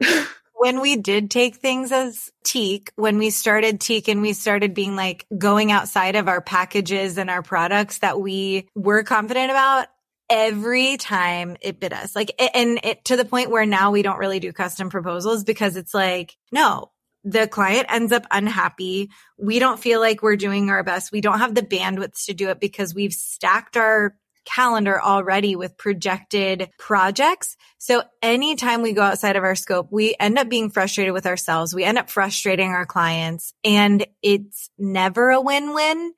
[0.58, 4.96] when we did take things as Tique, when we started Tique and we started being
[4.96, 9.86] like going outside of our packages and our products that we were confident about,
[10.30, 12.14] every time it bit us.
[12.14, 15.76] Like, and it to the point where now we don't really do custom proposals because
[15.76, 16.90] it's like, no,
[17.24, 19.10] the client ends up unhappy.
[19.38, 21.12] We don't feel like we're doing our best.
[21.12, 25.76] We don't have the bandwidth to do it because we've stacked our calendar already with
[25.76, 27.56] projected projects.
[27.76, 31.74] So anytime we go outside of our scope, we end up being frustrated with ourselves.
[31.74, 36.14] We end up frustrating our clients and it's never a win-win.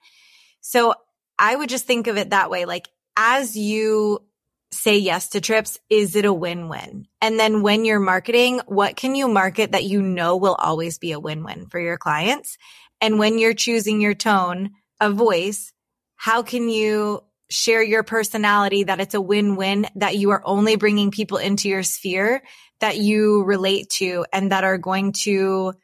[0.60, 0.94] So
[1.38, 2.66] I would just think of it that way.
[2.66, 2.88] Like
[3.22, 4.18] as you
[4.72, 7.06] say yes to trips, is it a win-win?
[7.20, 11.12] And then when you're marketing, what can you market that you know will always be
[11.12, 12.56] a win-win for your clients?
[12.98, 14.70] And when you're choosing your tone
[15.02, 15.74] of voice,
[16.16, 21.10] how can you share your personality that it's a win-win that you are only bringing
[21.10, 22.42] people into your sphere
[22.80, 25.74] that you relate to and that are going to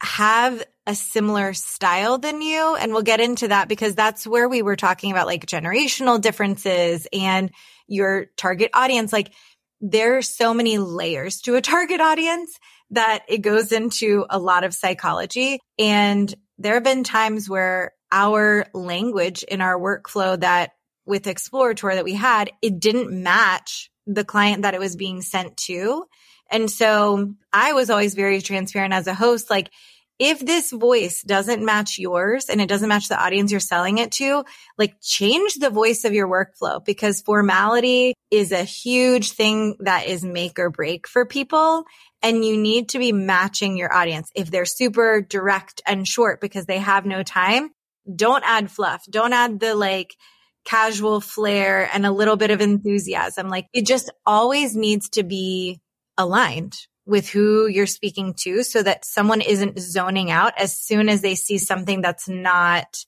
[0.00, 2.74] have a similar style than you.
[2.74, 7.06] And we'll get into that because that's where we were talking about like generational differences
[7.12, 7.50] and
[7.86, 9.12] your target audience.
[9.12, 9.34] Like
[9.82, 12.58] there are so many layers to a target audience
[12.92, 15.60] that it goes into a lot of psychology.
[15.78, 20.70] And there have been times where our language in our workflow that
[21.04, 25.58] with Explorator that we had, it didn't match the client that it was being sent
[25.58, 26.06] to.
[26.50, 29.50] And so I was always very transparent as a host.
[29.50, 29.70] Like
[30.18, 34.12] if this voice doesn't match yours and it doesn't match the audience you're selling it
[34.12, 34.44] to,
[34.76, 40.24] like change the voice of your workflow because formality is a huge thing that is
[40.24, 41.84] make or break for people.
[42.20, 44.30] And you need to be matching your audience.
[44.34, 47.70] If they're super direct and short because they have no time,
[48.12, 49.04] don't add fluff.
[49.08, 50.16] Don't add the like,
[50.64, 53.48] casual flair and a little bit of enthusiasm.
[53.48, 55.80] Like it just always needs to be
[56.18, 56.76] aligned
[57.08, 61.34] with who you're speaking to so that someone isn't zoning out as soon as they
[61.34, 62.98] see something that's not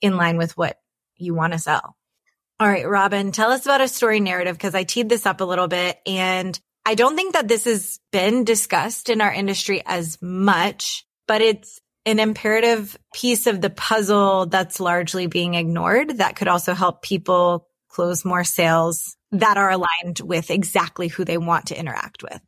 [0.00, 0.78] in line with what
[1.16, 1.94] you want to sell.
[2.58, 5.44] All right, Robin, tell us about a story narrative because I teed this up a
[5.44, 10.16] little bit and I don't think that this has been discussed in our industry as
[10.22, 16.48] much, but it's an imperative piece of the puzzle that's largely being ignored that could
[16.48, 21.78] also help people close more sales that are aligned with exactly who they want to
[21.78, 22.40] interact with.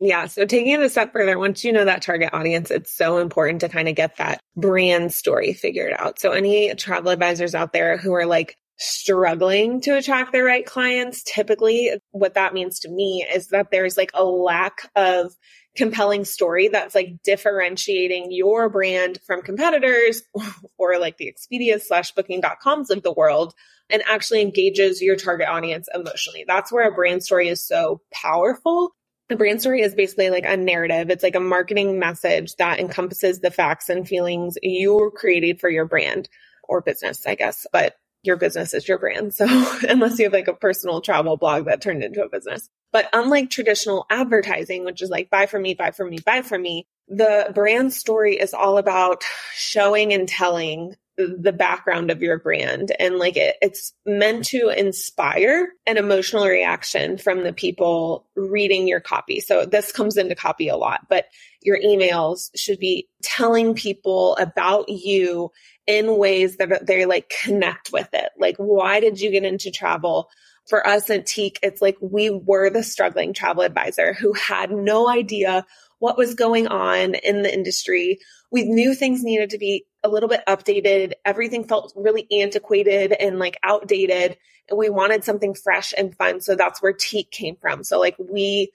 [0.00, 0.26] Yeah.
[0.26, 3.60] So taking it a step further, once you know that target audience, it's so important
[3.60, 6.18] to kind of get that brand story figured out.
[6.18, 11.22] So any travel advisors out there who are like struggling to attract the right clients,
[11.22, 15.34] typically what that means to me is that there's like a lack of
[15.76, 20.22] compelling story that's like differentiating your brand from competitors
[20.78, 23.52] or like the Expedia slash booking.coms of the world
[23.90, 26.44] and actually engages your target audience emotionally.
[26.46, 28.94] That's where a brand story is so powerful.
[29.30, 31.08] The brand story is basically like a narrative.
[31.08, 35.84] It's like a marketing message that encompasses the facts and feelings you created for your
[35.84, 36.28] brand
[36.64, 37.64] or business, I guess.
[37.72, 39.32] But your business is your brand.
[39.32, 39.46] So
[39.88, 42.68] unless you have like a personal travel blog that turned into a business.
[42.92, 46.62] But unlike traditional advertising, which is like buy from me, buy from me, buy from
[46.62, 49.22] me, the brand story is all about
[49.54, 55.68] showing and telling the background of your brand and like it, it's meant to inspire
[55.86, 59.40] an emotional reaction from the people reading your copy.
[59.40, 61.26] So this comes into copy a lot, but
[61.62, 65.50] your emails should be telling people about you
[65.86, 68.30] in ways that they like connect with it.
[68.38, 70.28] Like, why did you get into travel?
[70.68, 75.08] For us at Tique, it's like we were the struggling travel advisor who had no
[75.08, 75.66] idea
[75.98, 78.18] what was going on in the industry.
[78.52, 81.12] We knew things needed to be a little bit updated.
[81.24, 84.36] Everything felt really antiquated and like outdated.
[84.68, 86.40] And we wanted something fresh and fun.
[86.40, 87.84] So that's where Tique came from.
[87.84, 88.72] So like we,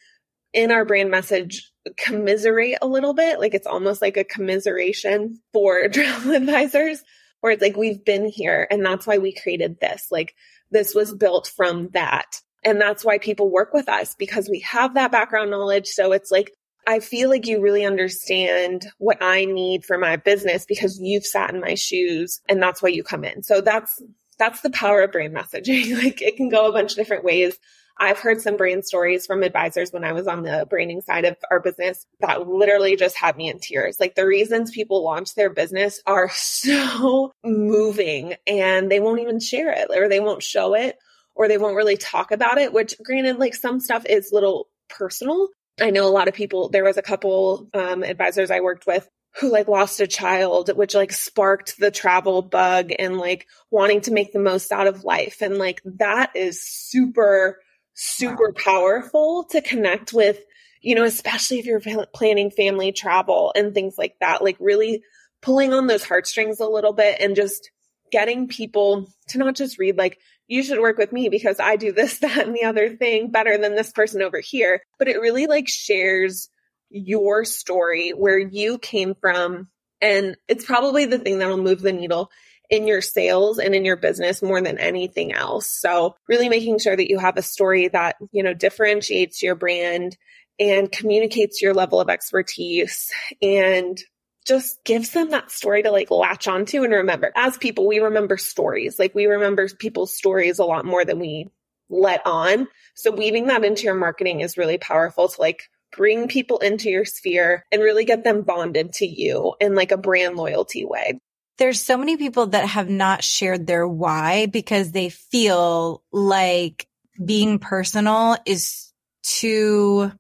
[0.54, 3.40] in our brand message, commiserate a little bit.
[3.40, 7.04] Like it's almost like a commiseration for travel advisors
[7.42, 10.08] where it's like, we've been here and that's why we created this.
[10.12, 10.36] Like
[10.72, 12.42] this was built from that.
[12.64, 15.88] And that's why people work with us because we have that background knowledge.
[15.88, 16.52] So it's like,
[16.88, 21.54] I feel like you really understand what I need for my business because you've sat
[21.54, 23.44] in my shoes and that's why you come in.
[23.44, 24.02] So that's,
[24.38, 25.98] that's the power of brand messaging.
[26.04, 27.58] like it can go a bunch of different ways.
[27.98, 31.38] I've heard some brand stories from advisors when I was on the branding side of
[31.50, 34.00] our business that literally just had me in tears.
[34.00, 39.72] Like the reasons people launch their business are so moving and they won't even share
[39.72, 40.98] it or they won't show it
[41.36, 45.48] or they won't really talk about it, which granted, like some stuff is little personal.
[45.80, 49.08] I know a lot of people, there was a couple um, advisors I worked with
[49.40, 54.12] who like lost a child, which like sparked the travel bug and like wanting to
[54.14, 55.42] make the most out of life.
[55.42, 57.60] And like that is super
[57.96, 58.62] super wow.
[58.64, 60.40] powerful to connect with,
[60.82, 61.82] you know, especially if you're
[62.14, 65.02] planning family travel and things like that, like really
[65.42, 67.72] pulling on those heartstrings a little bit and just
[68.12, 71.92] getting people to not just read like, you should work with me because I do
[71.92, 74.82] this, that, and the other thing better than this person over here.
[75.00, 76.50] But it really like shares
[76.90, 79.70] your story, where you came from.
[80.02, 82.30] And it's probably the thing that'll move the needle
[82.70, 85.68] in your sales and in your business more than anything else.
[85.68, 90.18] So really making sure that you have a story that, you know, differentiates your brand
[90.60, 94.00] and communicates your level of expertise and
[94.46, 97.32] just gives them that story to like latch onto and remember.
[97.36, 99.00] As people, we remember stories.
[99.00, 101.48] Like we remember people's stories a lot more than we
[101.90, 102.68] let on.
[102.96, 105.64] So weaving that into your marketing is really powerful to like
[105.96, 109.98] bring people into your sphere and really get them bonded to you in like a
[109.98, 111.20] brand loyalty way
[111.58, 116.88] there's so many people that have not shared their why because they feel like
[117.24, 118.92] being personal is
[119.24, 120.12] too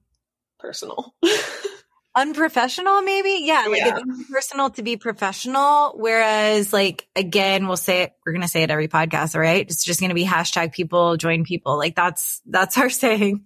[0.59, 1.13] personal.
[2.15, 3.99] unprofessional maybe yeah oh, like yeah.
[3.99, 8.71] it's personal to be professional whereas like again we'll say it we're gonna say it
[8.71, 12.77] every podcast all right it's just gonna be hashtag people join people like that's that's
[12.79, 13.43] our saying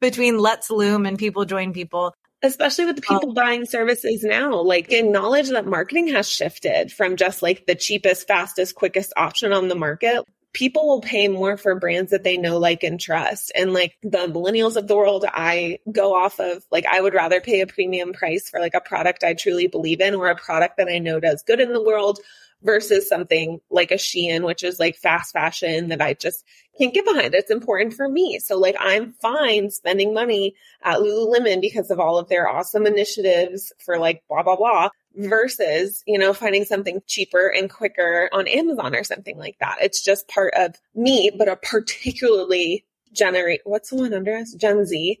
[0.00, 3.34] between let's loom and people join people especially with the people oh.
[3.34, 8.76] buying services now like acknowledge that marketing has shifted from just like the cheapest fastest
[8.76, 12.82] quickest option on the market people will pay more for brands that they know like
[12.82, 17.00] and trust and like the millennials of the world i go off of like i
[17.00, 20.28] would rather pay a premium price for like a product i truly believe in or
[20.28, 22.18] a product that i know does good in the world
[22.64, 26.44] versus something like a Shein, which is like fast fashion that I just
[26.78, 27.34] can't get behind.
[27.34, 28.38] It's important for me.
[28.38, 33.72] So like I'm fine spending money at Lululemon because of all of their awesome initiatives
[33.84, 38.94] for like blah, blah, blah versus, you know, finding something cheaper and quicker on Amazon
[38.94, 39.78] or something like that.
[39.80, 44.52] It's just part of me, but a particularly generate, what's the one under us?
[44.54, 45.18] Gen Z,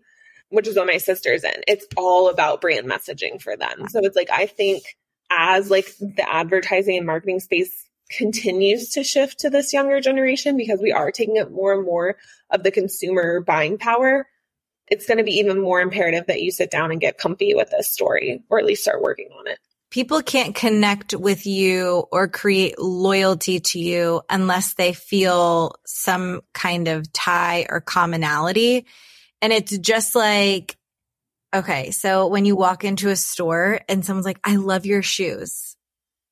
[0.48, 1.62] which is what my sister's in.
[1.68, 3.88] It's all about brand messaging for them.
[3.88, 4.84] So it's like, I think
[5.30, 10.80] as like the advertising and marketing space continues to shift to this younger generation because
[10.80, 12.16] we are taking up more and more
[12.50, 14.26] of the consumer buying power,
[14.88, 17.70] it's going to be even more imperative that you sit down and get comfy with
[17.70, 19.58] this story or at least start working on it.
[19.92, 26.88] People can't connect with you or create loyalty to you unless they feel some kind
[26.88, 28.86] of tie or commonality.
[29.42, 30.78] And it's just like
[31.54, 31.90] Okay.
[31.90, 35.76] So when you walk into a store and someone's like, I love your shoes.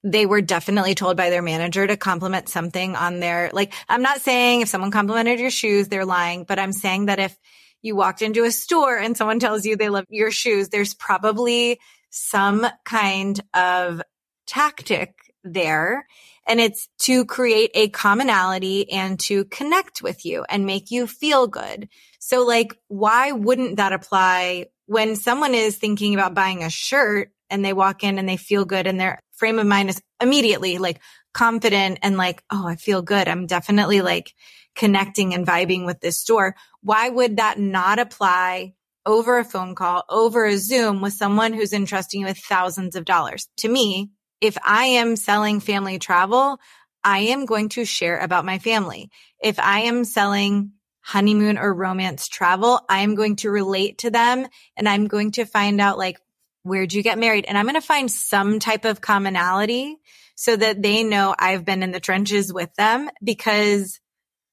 [0.03, 4.23] They were definitely told by their manager to compliment something on their, like, I'm not
[4.23, 7.37] saying if someone complimented your shoes, they're lying, but I'm saying that if
[7.83, 11.81] you walked into a store and someone tells you they love your shoes, there's probably
[12.11, 14.03] some kind of
[14.47, 16.07] tactic there.
[16.47, 21.47] And it's to create a commonality and to connect with you and make you feel
[21.47, 21.89] good.
[22.19, 27.65] So like, why wouldn't that apply when someone is thinking about buying a shirt and
[27.65, 31.01] they walk in and they feel good and their frame of mind is immediately like
[31.33, 33.29] confident and like, oh, I feel good.
[33.29, 34.35] I'm definitely like
[34.75, 36.57] connecting and vibing with this store.
[36.83, 38.75] Why would that not apply
[39.11, 43.05] over a phone call, over a Zoom with someone who's entrusting you with thousands of
[43.05, 43.49] dollars?
[43.59, 46.59] To me, if I am selling family travel,
[47.03, 49.11] I am going to share about my family.
[49.43, 54.47] If I am selling honeymoon or romance travel, I am going to relate to them
[54.77, 56.19] and I'm going to find out like,
[56.63, 57.47] where'd you get married?
[57.47, 59.97] And I'm going to find some type of commonality
[60.35, 63.99] so that they know I've been in the trenches with them because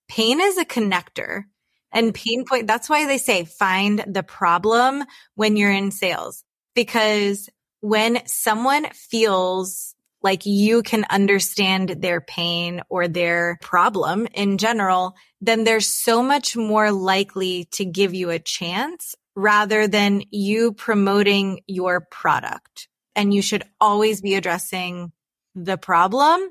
[0.07, 1.43] pain is a connector
[1.91, 2.67] and pain point.
[2.67, 5.03] That's why they say find the problem
[5.35, 6.43] when you're in sales
[6.75, 7.49] because
[7.81, 15.63] when someone feels like you can understand their pain or their problem in general, then
[15.63, 22.01] they're so much more likely to give you a chance rather than you promoting your
[22.01, 22.87] product.
[23.15, 25.11] And you should always be addressing
[25.55, 26.41] the problem.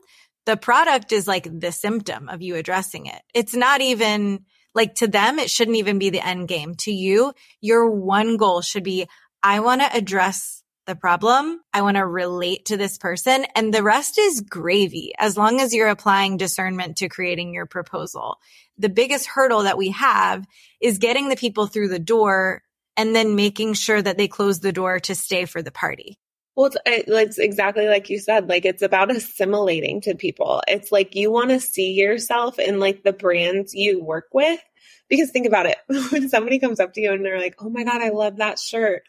[0.46, 3.20] The product is like the symptom of you addressing it.
[3.34, 4.44] It's not even
[4.76, 6.74] like to them, it shouldn't even be the end game.
[6.76, 9.08] To you, your one goal should be,
[9.42, 11.60] I want to address the problem.
[11.72, 15.74] I want to relate to this person and the rest is gravy as long as
[15.74, 18.38] you're applying discernment to creating your proposal.
[18.78, 20.46] The biggest hurdle that we have
[20.80, 22.62] is getting the people through the door
[22.96, 26.18] and then making sure that they close the door to stay for the party.
[26.56, 28.48] Well, it's, it's exactly like you said.
[28.48, 30.62] Like it's about assimilating to people.
[30.66, 34.60] It's like you want to see yourself in like the brands you work with.
[35.08, 35.78] Because think about it.
[36.10, 38.58] When somebody comes up to you and they're like, Oh my God, I love that
[38.58, 39.02] shirt.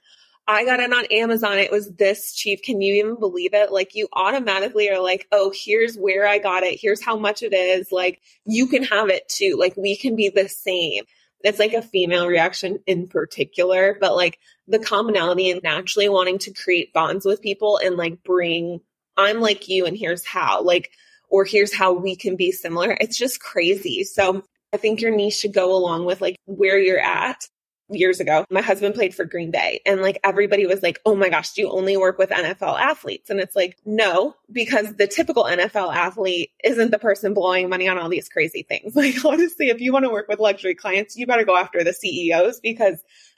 [0.49, 1.57] I got it on Amazon.
[1.57, 2.63] It was this cheap.
[2.63, 3.71] Can you even believe it?
[3.71, 6.79] Like you automatically are like, oh, here's where I got it.
[6.79, 7.91] Here's how much it is.
[7.91, 9.57] Like you can have it too.
[9.59, 11.03] Like we can be the same.
[11.43, 16.53] It's like a female reaction in particular, but like the commonality and naturally wanting to
[16.53, 18.81] create bonds with people and like bring,
[19.15, 20.91] I'm like you and here's how, like,
[21.29, 22.97] or here's how we can be similar.
[22.99, 24.03] It's just crazy.
[24.03, 27.47] So I think your niche should go along with like where you're at
[27.89, 31.29] years ago, my husband played for Green Bay and like everybody was like, Oh my
[31.29, 33.29] gosh, do you only work with NFL athletes?
[33.29, 37.97] And it's like, no, because the typical NFL athlete isn't the person blowing money on
[37.97, 38.95] all these crazy things.
[39.07, 41.93] Like honestly, if you want to work with luxury clients, you better go after the
[41.93, 42.97] CEOs because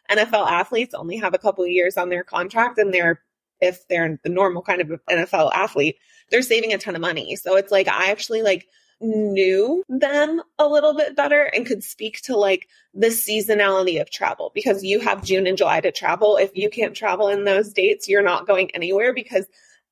[0.10, 3.22] NFL athletes only have a couple years on their contract and they're
[3.62, 5.98] if they're the normal kind of NFL athlete,
[6.32, 7.36] they're saving a ton of money.
[7.36, 8.68] So it's like I actually like
[9.02, 14.52] knew them a little bit better and could speak to like the seasonality of travel
[14.54, 16.38] because you have June and July to travel.
[16.38, 19.46] If you can't travel in those dates, you're not going anywhere because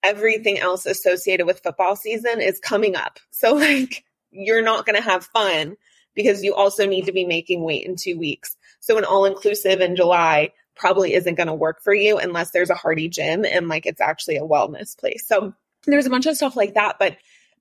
[0.04, 3.20] everything else associated with football season is coming up.
[3.32, 5.78] So like you're not going to have fun
[6.14, 8.58] because you also need to be making weight in two weeks.
[8.80, 12.70] So an all inclusive in July probably isn't going to work for you unless there's
[12.70, 15.26] a hearty gym and like it's actually a wellness place.
[15.28, 15.54] So
[15.86, 17.18] there's a bunch of stuff like that, but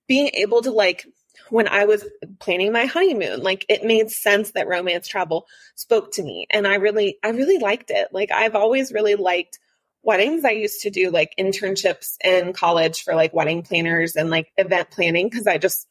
[0.07, 1.07] being able to like
[1.51, 2.05] when I was
[2.39, 3.43] planning my honeymoon.
[3.43, 6.47] Like it made sense that romance travel spoke to me.
[6.51, 8.09] And I really, I really liked it.
[8.13, 9.59] Like I've always really liked
[10.03, 10.45] weddings.
[10.45, 14.91] I used to do like internships in college for like wedding planners and like event
[14.91, 15.87] planning because I just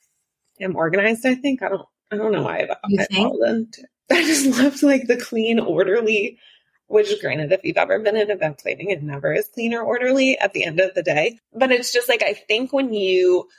[0.60, 1.62] am organized, I think.
[1.62, 3.66] I don't I don't know why I,
[4.12, 6.38] I just loved like the clean, orderly
[6.88, 10.38] which granted, if you've ever been in event planning, it never is clean or orderly
[10.38, 11.40] at the end of the day.
[11.54, 13.50] But it's just like, I think when you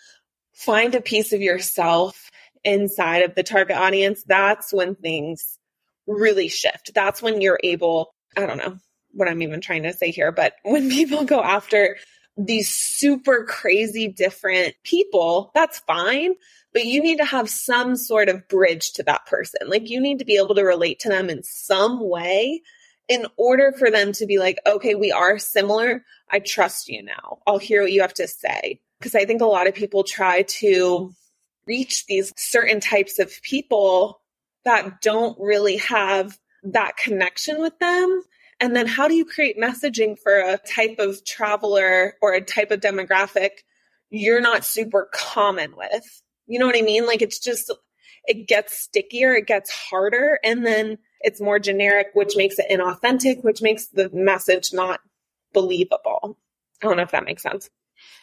[0.56, 2.30] find a piece of yourself
[2.64, 5.58] inside of the target audience, that's when things
[6.06, 6.92] really shift.
[6.94, 8.78] That's when you're able, I don't know
[9.12, 11.96] what I'm even trying to say here, but when people go after
[12.38, 16.34] these super crazy different people, that's fine.
[16.72, 19.68] But you need to have some sort of bridge to that person.
[19.68, 22.62] Like you need to be able to relate to them in some way
[23.08, 26.04] in order for them to be like, okay, we are similar.
[26.30, 27.38] I trust you now.
[27.46, 28.80] I'll hear what you have to say.
[28.98, 31.12] Because I think a lot of people try to
[31.66, 34.20] reach these certain types of people
[34.64, 38.22] that don't really have that connection with them.
[38.58, 42.70] And then how do you create messaging for a type of traveler or a type
[42.70, 43.50] of demographic
[44.10, 46.22] you're not super common with?
[46.46, 47.06] You know what I mean?
[47.06, 47.70] Like it's just,
[48.24, 53.44] it gets stickier, it gets harder, and then it's more generic, which makes it inauthentic,
[53.44, 55.00] which makes the message not
[55.52, 56.38] believable.
[56.82, 57.68] I don't know if that makes sense.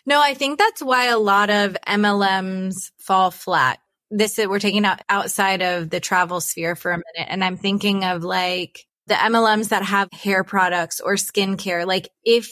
[0.06, 3.80] No, I think that's why a lot of MLMs fall flat.
[4.12, 7.28] This we're taking out outside of the travel sphere for a minute.
[7.30, 12.52] And I'm thinking of like the MLMs that have hair products or skincare, like if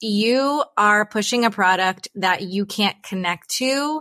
[0.00, 4.00] you are pushing a product that you can't connect to,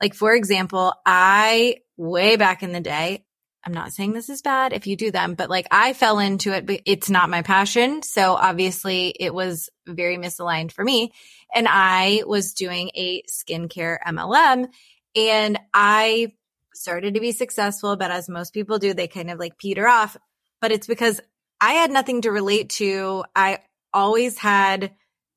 [0.00, 3.24] like for example, I way back in the day,
[3.64, 6.52] I'm not saying this is bad if you do them, but like I fell into
[6.52, 8.02] it, but it's not my passion.
[8.02, 11.12] So obviously it was very misaligned for me.
[11.54, 14.68] And I was doing a skincare MLM
[15.14, 16.32] and I
[16.74, 20.16] started to be successful, but as most people do, they kind of like peter off.
[20.60, 21.20] But it's because
[21.60, 23.24] I had nothing to relate to.
[23.36, 23.58] I
[23.92, 24.92] always had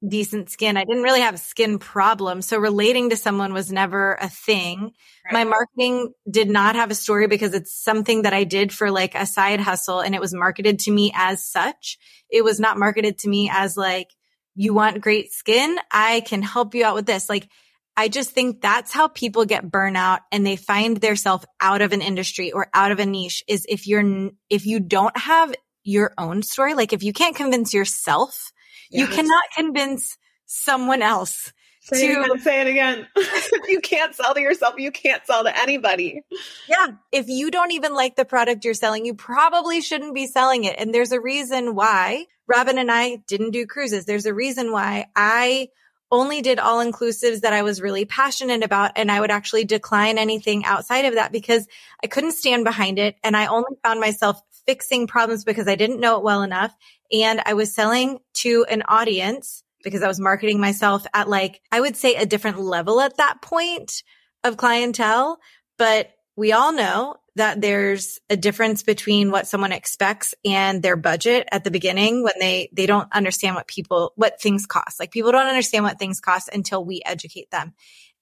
[0.08, 0.78] decent skin.
[0.78, 2.46] I didn't really have skin problems.
[2.46, 4.92] So relating to someone was never a thing.
[5.26, 5.34] Right.
[5.34, 9.16] My marketing did not have a story because it's something that I did for like
[9.16, 11.98] a side hustle and it was marketed to me as such.
[12.30, 14.10] It was not marketed to me as like,
[14.56, 15.78] you want great skin?
[15.92, 17.30] I can help you out with this.
[17.30, 17.48] Like,
[17.96, 22.02] I just think that's how people get burnout and they find themselves out of an
[22.02, 26.42] industry or out of a niche is if you're, if you don't have your own
[26.42, 28.52] story, like if you can't convince yourself
[28.94, 31.52] you cannot convince someone else
[31.84, 33.08] say to it again, say it again.
[33.68, 34.76] you can't sell to yourself.
[34.78, 36.22] You can't sell to anybody.
[36.68, 36.88] Yeah.
[37.12, 40.76] If you don't even like the product you're selling, you probably shouldn't be selling it.
[40.78, 44.06] And there's a reason why Robin and I didn't do cruises.
[44.06, 45.70] There's a reason why I
[46.12, 48.92] only did all inclusives that I was really passionate about.
[48.96, 51.68] And I would actually decline anything outside of that because
[52.04, 53.16] I couldn't stand behind it.
[53.24, 56.74] And I only found myself fixing problems because I didn't know it well enough.
[57.14, 61.80] And I was selling to an audience because I was marketing myself at like, I
[61.80, 64.04] would say a different level at that point
[64.44, 65.40] of clientele.
[65.78, 71.48] But we all know that there's a difference between what someone expects and their budget
[71.52, 75.00] at the beginning when they, they don't understand what people, what things cost.
[75.00, 77.74] Like people don't understand what things cost until we educate them.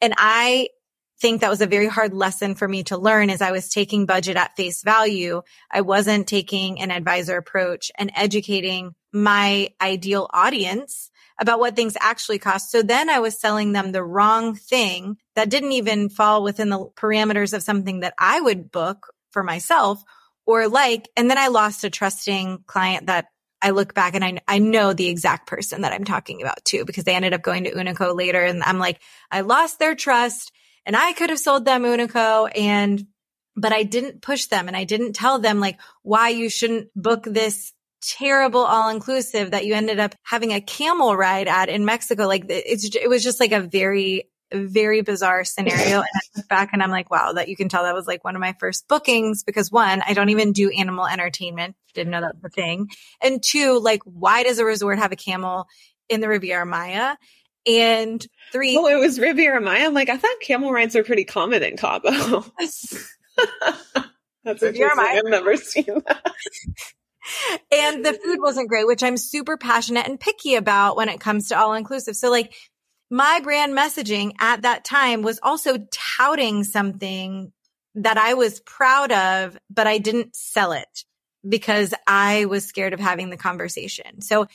[0.02, 0.70] And I
[1.22, 4.08] think that was a very hard lesson for me to learn as I was taking
[4.08, 5.44] budget at face value.
[5.72, 12.40] I wasn't taking an advisor approach and educating my ideal audience about what things actually
[12.40, 12.72] cost.
[12.72, 16.90] So then I was selling them the wrong thing that didn't even fall within the
[16.96, 20.04] parameters of something that I would book for myself
[20.46, 23.28] or like, and then I lost a trusting client that
[23.62, 26.84] I look back and I, I know the exact person that I'm talking about too,
[26.84, 28.44] because they ended up going to Unico later.
[28.44, 29.00] And I'm like,
[29.30, 30.52] I lost their trust
[30.86, 33.06] and I could have sold them Unico and,
[33.56, 37.24] but I didn't push them and I didn't tell them like why you shouldn't book
[37.24, 42.28] this terrible all inclusive that you ended up having a camel ride at in Mexico.
[42.28, 46.00] Like it's, it was just like a very, very bizarre scenario.
[46.00, 48.24] and I look back and I'm like, wow, that you can tell that was like
[48.24, 51.76] one of my first bookings because one, I don't even do animal entertainment.
[51.94, 52.90] Didn't know that was a thing.
[53.22, 55.68] And two, like, why does a resort have a camel
[56.10, 57.16] in the Riviera Maya?
[57.68, 58.76] And three.
[58.76, 59.86] Well, it was Riviera Maya.
[59.86, 62.10] I'm like, I thought camel rides are pretty common in Cabo.
[64.44, 65.22] That's Riviera Maya.
[65.24, 66.34] I've never seen that.
[67.72, 71.50] and the food wasn't great, which I'm super passionate and picky about when it comes
[71.50, 72.16] to all inclusive.
[72.16, 72.54] So like
[73.12, 77.52] my brand messaging at that time was also touting something
[77.96, 81.04] that I was proud of, but I didn't sell it
[81.48, 84.22] because I was scared of having the conversation.
[84.22, 84.48] So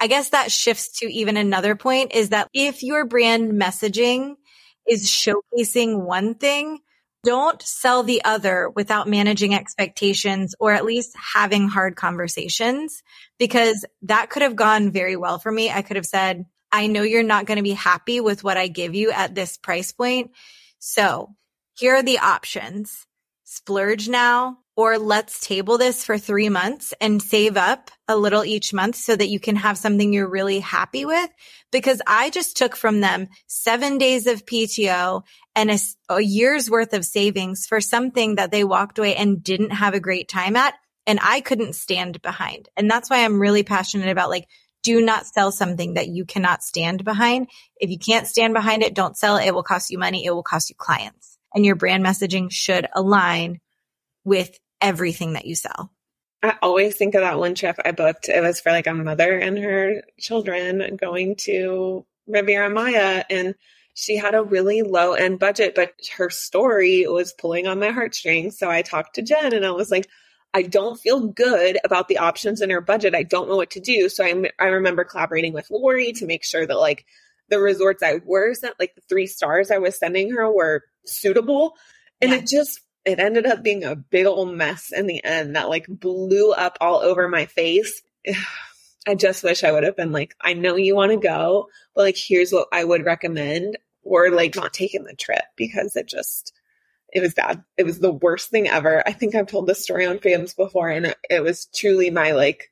[0.00, 4.36] I guess that shifts to even another point is that if your brand messaging
[4.88, 6.80] is showcasing one thing,
[7.24, 13.02] don't sell the other without managing expectations or at least having hard conversations
[13.38, 15.70] because that could have gone very well for me.
[15.70, 18.68] I could have said, I know you're not going to be happy with what I
[18.68, 20.30] give you at this price point.
[20.78, 21.34] So
[21.76, 23.06] here are the options.
[23.44, 28.72] Splurge now or let's table this for three months and save up a little each
[28.72, 31.28] month so that you can have something you're really happy with.
[31.72, 35.22] Because I just took from them seven days of PTO
[35.56, 39.70] and a, a year's worth of savings for something that they walked away and didn't
[39.70, 40.74] have a great time at.
[41.08, 42.68] And I couldn't stand behind.
[42.76, 44.46] And that's why I'm really passionate about like,
[44.84, 47.48] do not sell something that you cannot stand behind.
[47.80, 49.46] If you can't stand behind it, don't sell it.
[49.46, 50.24] It will cost you money.
[50.24, 53.58] It will cost you clients and your brand messaging should align
[54.24, 55.92] with everything that you sell.
[56.42, 58.28] I always think of that one trip I booked.
[58.28, 63.54] It was for like a mother and her children going to Riviera Maya and
[63.94, 68.56] she had a really low end budget, but her story was pulling on my heartstrings.
[68.56, 70.08] So I talked to Jen and I was like,
[70.54, 73.16] I don't feel good about the options in her budget.
[73.16, 74.08] I don't know what to do.
[74.08, 77.06] So I, I remember collaborating with Lori to make sure that like
[77.48, 81.74] the resorts I were sent, like the three stars I was sending her were suitable.
[82.20, 82.38] And yeah.
[82.38, 85.86] it just it ended up being a big old mess in the end that like
[85.88, 88.02] blew up all over my face.
[89.06, 92.02] I just wish I would have been like, I know you want to go, but
[92.02, 96.52] like, here's what I would recommend, or like not taking the trip because it just,
[97.10, 97.64] it was bad.
[97.78, 99.02] It was the worst thing ever.
[99.06, 102.32] I think I've told this story on FAMs before, and it, it was truly my
[102.32, 102.70] like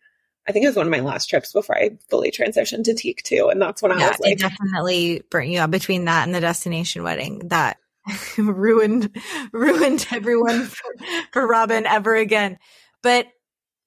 [0.49, 3.23] I think it was one of my last trips before I fully transitioned to Tique
[3.25, 3.49] too.
[3.49, 6.35] And that's when I Yeah, was like, it definitely burnt you out between that and
[6.35, 7.79] the destination wedding that
[8.39, 9.17] ruined
[9.53, 10.95] ruined everyone for,
[11.33, 12.59] for Robin ever again.
[13.03, 13.27] But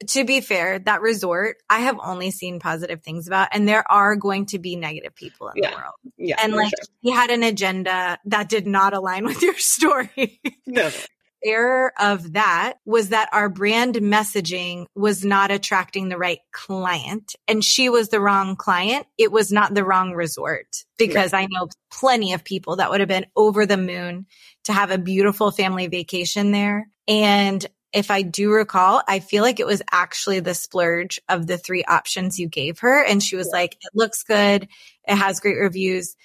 [0.08, 4.16] to be fair, that resort I have only seen positive things about, and there are
[4.16, 5.94] going to be negative people in Yeah, the world.
[6.18, 6.36] yeah.
[6.42, 6.86] And like sure.
[7.02, 10.40] he had an agenda that did not align with your story.
[10.66, 10.92] no, no.
[11.44, 17.64] Error of that was that our brand messaging was not attracting the right client and
[17.64, 19.06] she was the wrong client.
[19.18, 23.10] It was not the wrong resort because I know plenty of people that would have
[23.10, 24.26] been over the moon
[24.66, 26.90] to have a beautiful family vacation there.
[27.08, 31.58] And if I do recall, I feel like it was actually the splurge of the
[31.58, 33.04] three options you gave her.
[33.04, 33.60] And she was Yeah.
[33.60, 34.68] like, it looks good.
[35.08, 36.16] It has great reviews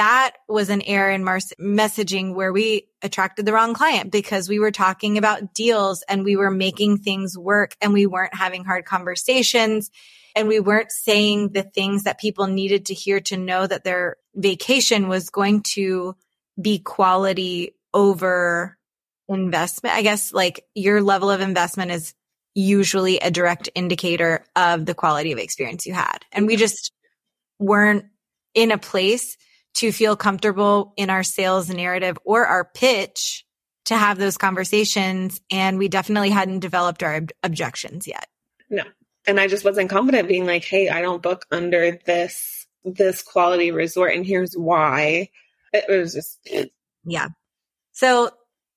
[0.00, 4.70] that was an error in messaging where we attracted the wrong client because we were
[4.70, 9.90] talking about deals and we were making things work and we weren't having hard conversations
[10.34, 14.16] and we weren't saying the things that people needed to hear to know that their
[14.34, 16.16] vacation was going to
[16.58, 18.78] be quality over
[19.28, 19.94] investment.
[19.94, 22.14] I guess like your level of investment is
[22.54, 26.24] usually a direct indicator of the quality of experience you had.
[26.32, 26.90] And we just
[27.58, 28.06] weren't
[28.54, 29.36] in a place
[29.74, 33.44] to feel comfortable in our sales narrative or our pitch
[33.86, 35.40] to have those conversations.
[35.50, 38.26] And we definitely hadn't developed our ob- objections yet.
[38.68, 38.84] No.
[39.26, 43.72] And I just wasn't confident being like, hey, I don't book under this this quality
[43.72, 45.28] resort and here's why.
[45.72, 46.66] It was just eh.
[47.04, 47.28] Yeah.
[47.92, 48.30] So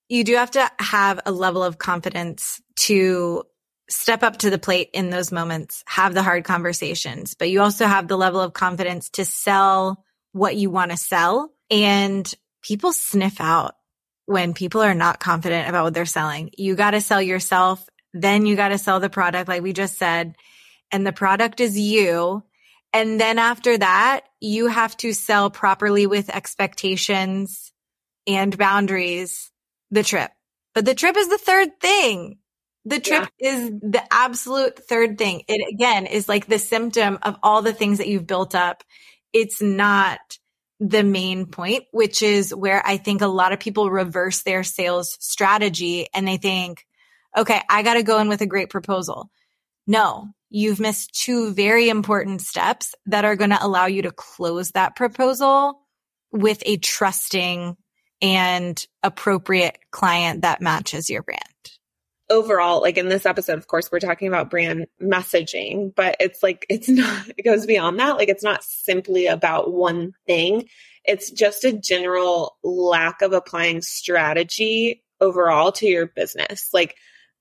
[0.09, 3.43] you do have to have a level of confidence to
[3.89, 7.85] step up to the plate in those moments, have the hard conversations, but you also
[7.85, 11.51] have the level of confidence to sell what you want to sell.
[11.71, 12.31] And
[12.61, 13.75] people sniff out
[14.25, 16.51] when people are not confident about what they're selling.
[16.57, 17.87] You got to sell yourself.
[18.13, 20.35] Then you got to sell the product, like we just said.
[20.91, 22.43] And the product is you.
[22.91, 27.71] And then after that, you have to sell properly with expectations
[28.27, 29.51] and boundaries
[29.89, 30.31] the trip.
[30.75, 32.37] But the trip is the third thing.
[32.85, 35.43] The trip is the absolute third thing.
[35.47, 38.83] It again is like the symptom of all the things that you've built up.
[39.33, 40.19] It's not
[40.79, 45.17] the main point, which is where I think a lot of people reverse their sales
[45.19, 46.85] strategy and they think,
[47.35, 49.29] okay, I got to go in with a great proposal.
[49.87, 54.71] No, you've missed two very important steps that are going to allow you to close
[54.71, 55.79] that proposal
[56.31, 57.77] with a trusting
[58.21, 61.41] and appropriate client that matches your brand.
[62.33, 66.65] Overall, like in this episode, of course, we're talking about brand messaging, but it's like,
[66.69, 68.17] it's not, it goes beyond that.
[68.17, 70.67] Like, it's not simply about one thing.
[71.05, 76.69] It's just a general lack of applying strategy overall to your business.
[76.73, 76.95] Like,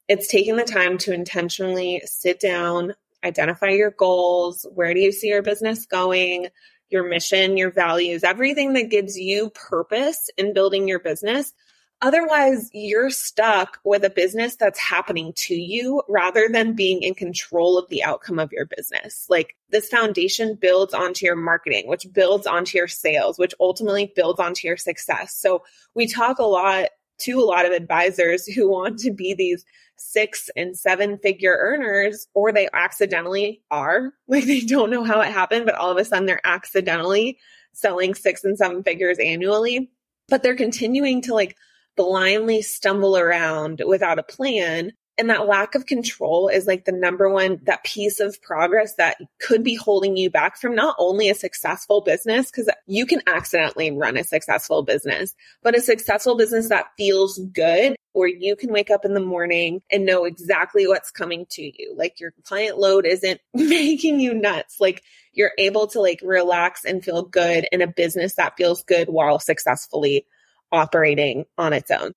[0.09, 4.66] it's taking the time to intentionally sit down, identify your goals.
[4.74, 6.49] Where do you see your business going?
[6.90, 11.55] Your mission, your values, everything that gives you purpose in building your business.
[12.03, 17.79] Otherwise, you're stuck with a business that's happening to you rather than being in control
[17.79, 19.27] of the outcome of your business.
[19.31, 24.41] Like this foundation builds onto your marketing, which builds onto your sales, which ultimately builds
[24.41, 25.33] onto your success.
[25.33, 25.63] So
[25.95, 26.89] we talk a lot
[27.19, 29.65] to a lot of advisors who want to be these
[29.97, 34.13] six and seven figure earners, or they accidentally are.
[34.27, 37.39] Like they don't know how it happened, but all of a sudden they're accidentally
[37.75, 39.93] selling six and seven figures annually.
[40.29, 41.57] But they're continuing to like
[41.97, 44.93] blindly stumble around without a plan.
[45.18, 49.18] And that lack of control is like the number one, that piece of progress that
[49.40, 53.90] could be holding you back from not only a successful business, because you can accidentally
[53.90, 58.90] run a successful business, but a successful business that feels good, where you can wake
[58.90, 61.95] up in the morning and know exactly what's coming to you.
[61.97, 64.80] Like your client load isn't making you nuts.
[64.80, 65.03] Like
[65.34, 69.38] you're able to like relax and feel good in a business that feels good while
[69.38, 70.26] successfully
[70.73, 72.12] operating on its own.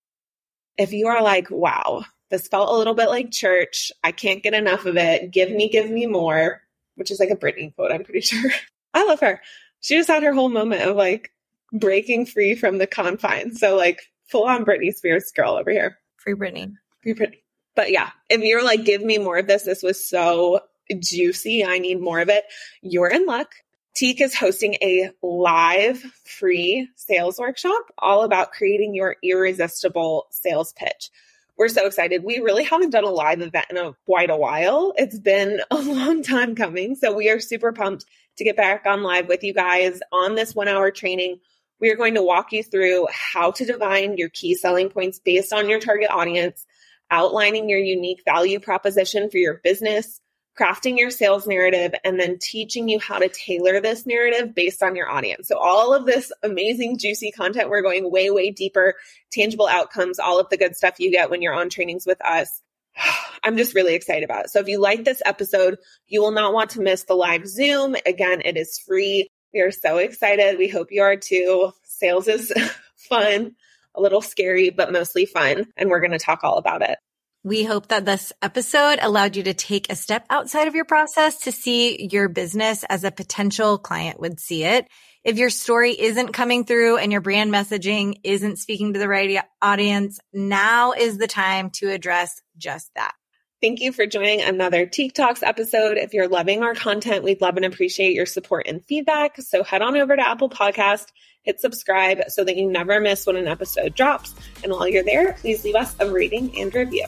[0.78, 3.92] If you are like, wow, this felt a little bit like church.
[4.04, 5.32] I can't get enough of it.
[5.32, 6.62] Give me, give me more,
[6.96, 8.52] which is like a Britney quote, I'm pretty sure.
[8.94, 9.42] I love her.
[9.82, 11.32] She just had her whole moment of like
[11.72, 13.60] breaking free from the confines.
[13.60, 16.00] So like full on Britney Spears girl over here.
[16.18, 16.74] Free Britney.
[17.04, 17.42] Free Britney.
[17.76, 20.62] But yeah, if you're like, give me more of this, this was so
[21.00, 21.66] juicy.
[21.66, 22.46] I need more of it.
[22.82, 23.54] You're in luck.
[23.96, 31.10] Tique is hosting a live free sales workshop all about creating your irresistible sales pitch.
[31.58, 32.22] We're so excited.
[32.22, 34.94] We really haven't done a live event in a, quite a while.
[34.98, 36.96] It's been a long time coming.
[36.96, 38.04] So we are super pumped
[38.38, 41.40] to get back on live with you guys on this one hour training.
[41.80, 45.54] We are going to walk you through how to define your key selling points based
[45.54, 46.66] on your target audience,
[47.10, 50.20] outlining your unique value proposition for your business,
[50.58, 54.96] crafting your sales narrative, and then teaching you how to tailor this narrative based on
[54.96, 55.48] your audience.
[55.48, 58.96] So, all of this amazing, juicy content, we're going way, way deeper,
[59.32, 62.62] tangible outcomes, all of the good stuff you get when you're on trainings with us.
[63.44, 64.50] I'm just really excited about it.
[64.50, 65.78] So, if you like this episode,
[66.08, 67.96] you will not want to miss the live Zoom.
[68.06, 69.28] Again, it is free.
[69.54, 70.58] We are so excited.
[70.58, 71.72] We hope you are too.
[71.84, 72.52] Sales is
[72.96, 73.56] fun,
[73.94, 75.68] a little scary, but mostly fun.
[75.78, 76.98] And we're going to talk all about it.
[77.46, 81.42] We hope that this episode allowed you to take a step outside of your process
[81.42, 84.88] to see your business as a potential client would see it.
[85.24, 89.44] If your story isn't coming through and your brand messaging isn't speaking to the right
[89.62, 93.14] audience, now is the time to address just that.
[93.62, 95.98] Thank you for joining another Tique Talks episode.
[95.98, 99.40] If you're loving our content, we'd love and appreciate your support and feedback.
[99.40, 101.10] So head on over to Apple Podcast,
[101.44, 104.34] hit subscribe so that you never miss when an episode drops.
[104.64, 107.06] And while you're there, please leave us a rating and review.